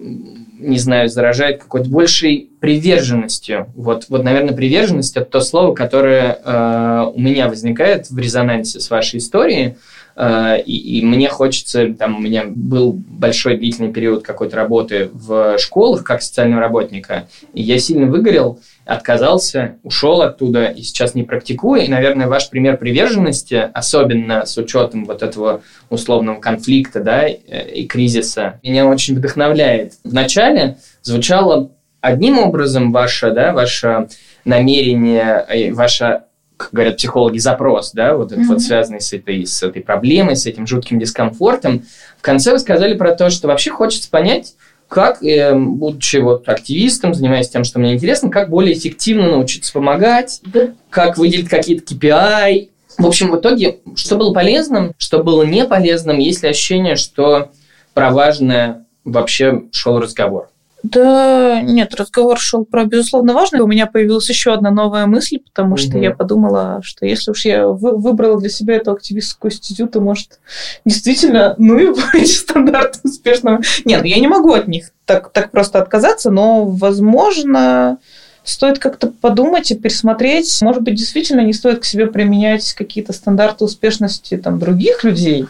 не 0.59 0.79
знаю, 0.79 1.09
заражает 1.09 1.63
какой-то 1.63 1.89
большей 1.89 2.51
приверженностью. 2.67 3.69
Вот, 3.77 4.07
вот 4.09 4.25
наверное, 4.25 4.55
приверженность– 4.55 5.17
это 5.17 5.27
то 5.27 5.41
слово, 5.41 5.73
которое 5.73 6.39
э, 6.45 7.11
у 7.15 7.21
меня 7.21 7.49
возникает 7.49 8.11
в 8.11 8.19
резонансе 8.19 8.81
с 8.81 8.91
вашей 8.91 9.19
историей. 9.19 9.77
Э, 10.17 10.61
и, 10.61 10.99
и 10.99 11.05
мне 11.05 11.29
хочется, 11.29 11.95
там 11.95 12.17
у 12.17 12.19
меня 12.19 12.43
был 12.49 12.93
большой 12.93 13.57
длительный 13.57 13.93
период 13.93 14.25
какой-то 14.25 14.57
работы 14.57 15.11
в 15.13 15.59
школах 15.59 16.03
как 16.03 16.23
социального 16.23 16.61
работника, 16.61 17.29
и 17.55 17.63
я 17.63 17.79
сильно 17.79 18.07
выгорел, 18.07 18.59
отказался, 18.85 19.77
ушел 19.85 20.23
оттуда 20.23 20.65
и 20.65 20.83
сейчас 20.83 21.15
не 21.15 21.23
практикую. 21.23 21.85
И, 21.85 21.89
наверное, 21.89 22.27
ваш 22.27 22.51
пример 22.51 22.79
приверженности, 22.79 23.71
особенно 23.75 24.45
с 24.45 24.57
учетом 24.59 25.05
вот 25.05 25.23
этого 25.23 25.63
условного 25.89 26.41
конфликта 26.41 27.01
да, 27.01 27.29
и 27.29 27.87
кризиса, 27.87 28.59
меня 28.65 28.87
очень 28.87 29.15
вдохновляет. 29.15 29.95
Вначале 30.03 30.79
звучало 31.03 31.71
одним 32.07 32.39
образом 32.39 32.93
ваше, 32.93 33.31
да, 33.31 33.53
ваше 33.53 34.09
намерение, 34.45 35.73
ваше 35.73 36.23
как 36.57 36.71
говорят 36.73 36.97
психологи, 36.97 37.39
запрос, 37.39 37.93
да, 37.93 38.17
вот 38.17 38.33
mm-hmm. 38.33 38.45
вот 38.45 38.63
связанный 38.63 39.01
с 39.01 39.13
этой, 39.13 39.45
с 39.45 39.63
этой 39.63 39.83
проблемой, 39.83 40.37
с 40.37 40.47
этим 40.47 40.67
жутким 40.67 40.99
дискомфортом. 40.99 41.83
В 42.17 42.23
конце 42.23 42.53
вы 42.53 42.59
сказали 42.59 42.95
про 42.95 43.15
то, 43.15 43.29
что 43.29 43.49
вообще 43.49 43.71
хочется 43.71 44.09
понять, 44.09 44.55
как, 44.89 45.23
э, 45.23 45.55
будучи 45.55 46.17
вот 46.17 46.49
активистом, 46.49 47.13
занимаясь 47.13 47.51
тем, 47.51 47.65
что 47.65 47.79
мне 47.79 47.95
интересно, 47.95 48.31
как 48.31 48.49
более 48.49 48.77
эффективно 48.77 49.33
научиться 49.33 49.73
помогать, 49.73 50.41
да. 50.45 50.69
как 50.89 51.19
выделить 51.19 51.49
какие-то 51.49 51.93
KPI. 51.93 52.71
В 52.97 53.07
общем, 53.07 53.31
в 53.31 53.39
итоге, 53.39 53.81
что 53.95 54.17
было 54.17 54.33
полезным, 54.33 54.95
что 54.97 55.23
было 55.23 55.43
не 55.43 55.67
полезным, 55.67 56.19
есть 56.19 56.43
ли 56.43 56.49
ощущение, 56.49 56.97
что 56.97 57.51
про 57.93 58.11
важное 58.11 58.87
вообще 59.05 59.65
шел 59.73 59.99
разговор? 59.99 60.49
Да, 60.91 61.61
нет, 61.63 61.95
разговор 61.97 62.39
шел 62.39 62.65
про 62.65 62.85
безусловно 62.85 63.35
важное. 63.35 63.63
У 63.63 63.67
меня 63.67 63.87
появилась 63.87 64.29
еще 64.29 64.53
одна 64.53 64.71
новая 64.71 65.07
мысль, 65.07 65.39
потому 65.41 65.75
угу. 65.75 65.79
что 65.79 65.99
я 65.99 66.13
подумала, 66.13 66.81
что 66.83 67.07
если 67.07 67.33
уж 67.33 67.45
я 67.45 67.67
выбрала 67.67 68.39
для 68.39 68.49
себя 68.51 68.77
эту 68.77 68.93
активистскую 68.93 69.51
стезю, 69.51 69.89
то, 69.89 70.01
может, 70.01 70.39
действительно, 70.85 71.55
ну 71.59 71.79
и 71.79 71.95
эти 72.15 72.31
стандарты 72.31 73.01
успешного. 73.03 73.61
Нет, 73.85 74.03
ну 74.03 74.07
я 74.07 74.21
не 74.21 74.29
могу 74.29 74.53
от 74.53 74.69
них 74.69 74.93
так, 75.07 75.33
так 75.33 75.51
просто 75.51 75.81
отказаться, 75.81 76.31
но, 76.31 76.65
возможно, 76.65 77.99
стоит 78.45 78.79
как-то 78.79 79.09
подумать 79.09 79.71
и 79.73 79.77
пересмотреть. 79.77 80.63
Может 80.63 80.83
быть, 80.83 80.95
действительно 80.95 81.41
не 81.41 81.53
стоит 81.53 81.81
к 81.81 81.85
себе 81.85 82.07
применять 82.07 82.75
какие-то 82.75 83.13
стандарты 83.13 83.65
успешности 83.65 84.37
там, 84.37 84.61
других 84.61 85.03
людей. 85.03 85.47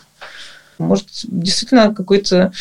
Может, 0.79 1.09
действительно 1.25 1.95
какой-то 1.95 2.53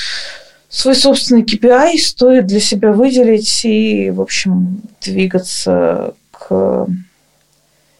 свой 0.76 0.96
собственный 0.96 1.44
KPI 1.44 1.98
стоит 1.98 2.48
для 2.48 2.60
себя 2.60 2.92
выделить 2.92 3.64
и, 3.64 4.10
в 4.12 4.20
общем, 4.20 4.82
двигаться 5.02 6.14
к 6.32 6.88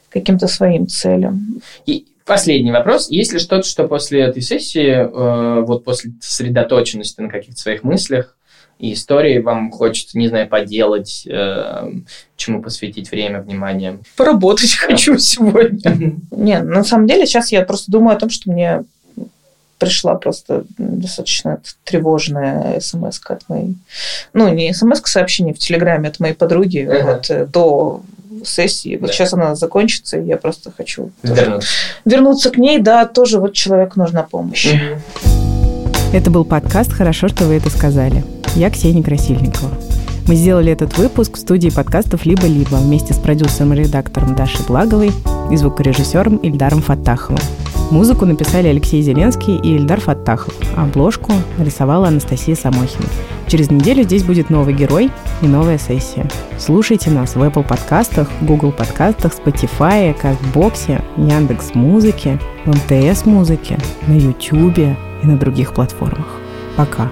каким-то 0.10 0.48
своим 0.48 0.88
целям. 0.88 1.62
И 1.86 2.06
последний 2.26 2.72
вопрос. 2.72 3.10
Есть 3.10 3.32
ли 3.32 3.40
что-то, 3.40 3.66
что 3.68 3.88
после 3.88 4.22
этой 4.22 4.42
сессии, 4.42 4.90
э, 4.90 5.62
вот 5.62 5.86
после 5.86 6.12
сосредоточенности 6.20 7.22
на 7.22 7.30
каких-то 7.30 7.60
своих 7.60 7.84
мыслях 7.84 8.36
и 8.78 8.92
истории 8.92 9.40
вам 9.40 9.72
хочется, 9.72 10.18
не 10.18 10.28
знаю, 10.28 10.50
поделать, 10.50 11.26
э, 11.30 11.92
чему 12.36 12.62
посвятить 12.62 13.10
время, 13.10 13.42
внимание? 13.42 14.00
Поработать 14.18 14.74
хочу 14.80 15.18
сегодня. 15.18 16.18
Не, 16.32 16.62
на 16.62 16.84
самом 16.84 17.08
деле 17.08 17.26
сейчас 17.26 17.54
я 17.54 17.62
просто 17.62 17.90
думаю 17.90 18.18
о 18.18 18.20
том, 18.20 18.30
что 18.30 18.52
мне 18.52 18.84
пришла 19.78 20.16
просто 20.16 20.64
достаточно 20.78 21.60
тревожная 21.84 22.80
смс 22.80 23.20
от 23.26 23.48
моей... 23.50 23.76
Ну, 24.34 24.54
не 24.54 24.74
смс 24.74 25.02
сообщение 25.06 25.54
в 25.54 25.60
Телеграме 25.60 26.10
от 26.10 26.20
моей 26.20 26.34
подруги 26.34 26.80
uh-huh. 26.80 27.04
вот, 27.04 27.30
э, 27.30 27.46
до 27.46 28.02
сессии. 28.44 28.98
Вот 28.98 29.08
да. 29.08 29.14
сейчас 29.14 29.34
она 29.34 29.56
закончится, 29.56 30.18
и 30.18 30.26
я 30.26 30.38
просто 30.38 30.72
хочу 30.76 31.12
вернуться. 31.24 31.70
вернуться 32.06 32.50
к 32.52 32.58
ней. 32.58 32.80
Да, 32.80 33.06
тоже 33.06 33.40
вот 33.40 33.54
человеку 33.54 34.00
нужна 34.00 34.24
помощь. 34.24 34.74
Uh-huh. 34.74 35.00
Это 36.14 36.32
был 36.32 36.46
подкаст 36.46 36.94
«Хорошо, 36.94 37.28
что 37.28 37.46
вы 37.46 37.56
это 37.56 37.70
сказали». 37.70 38.24
Я 38.56 38.70
Ксения 38.70 39.04
Красильникова. 39.04 39.72
Мы 40.28 40.36
сделали 40.36 40.72
этот 40.72 40.98
выпуск 40.98 41.36
в 41.36 41.40
студии 41.40 41.70
подкастов 41.70 42.26
«Либо-либо» 42.26 42.76
вместе 42.76 43.14
с 43.14 43.18
продюсером 43.18 43.74
и 43.74 43.78
редактором 43.78 44.36
Дашей 44.36 44.66
Благовой 44.66 45.12
и 45.52 45.56
звукорежиссером 45.56 46.38
Ильдаром 46.38 46.82
Фаттаховым. 46.82 47.38
Музыку 47.92 48.26
написали 48.26 48.68
Алексей 48.68 49.02
Зеленский 49.02 49.58
и 49.58 49.76
Ильдар 49.76 50.02
Фаттахов, 50.02 50.56
обложку 50.76 51.34
рисовала 51.60 52.08
Анастасия 52.08 52.56
Самохина. 52.56 53.06
Через 53.48 53.70
неделю 53.70 54.04
здесь 54.04 54.24
будет 54.24 54.50
новый 54.50 54.74
герой 54.74 55.12
и 55.42 55.48
новая 55.48 55.78
сессия. 55.78 56.28
Слушайте 56.58 57.12
нас 57.12 57.36
в 57.36 57.42
Apple 57.42 57.66
подкастах, 57.66 58.28
Google 58.42 58.72
подкастах, 58.72 59.34
Spotify, 59.34 60.20
Кастбоксе, 60.20 61.04
Яндекс 61.16 61.76
Музыке, 61.76 62.40
МТС 62.66 63.26
Музыке, 63.26 63.78
на 64.08 64.14
YouTube 64.14 64.80
и 64.80 65.28
на 65.28 65.38
других 65.38 65.74
платформах. 65.74 66.40
Пока! 66.76 67.12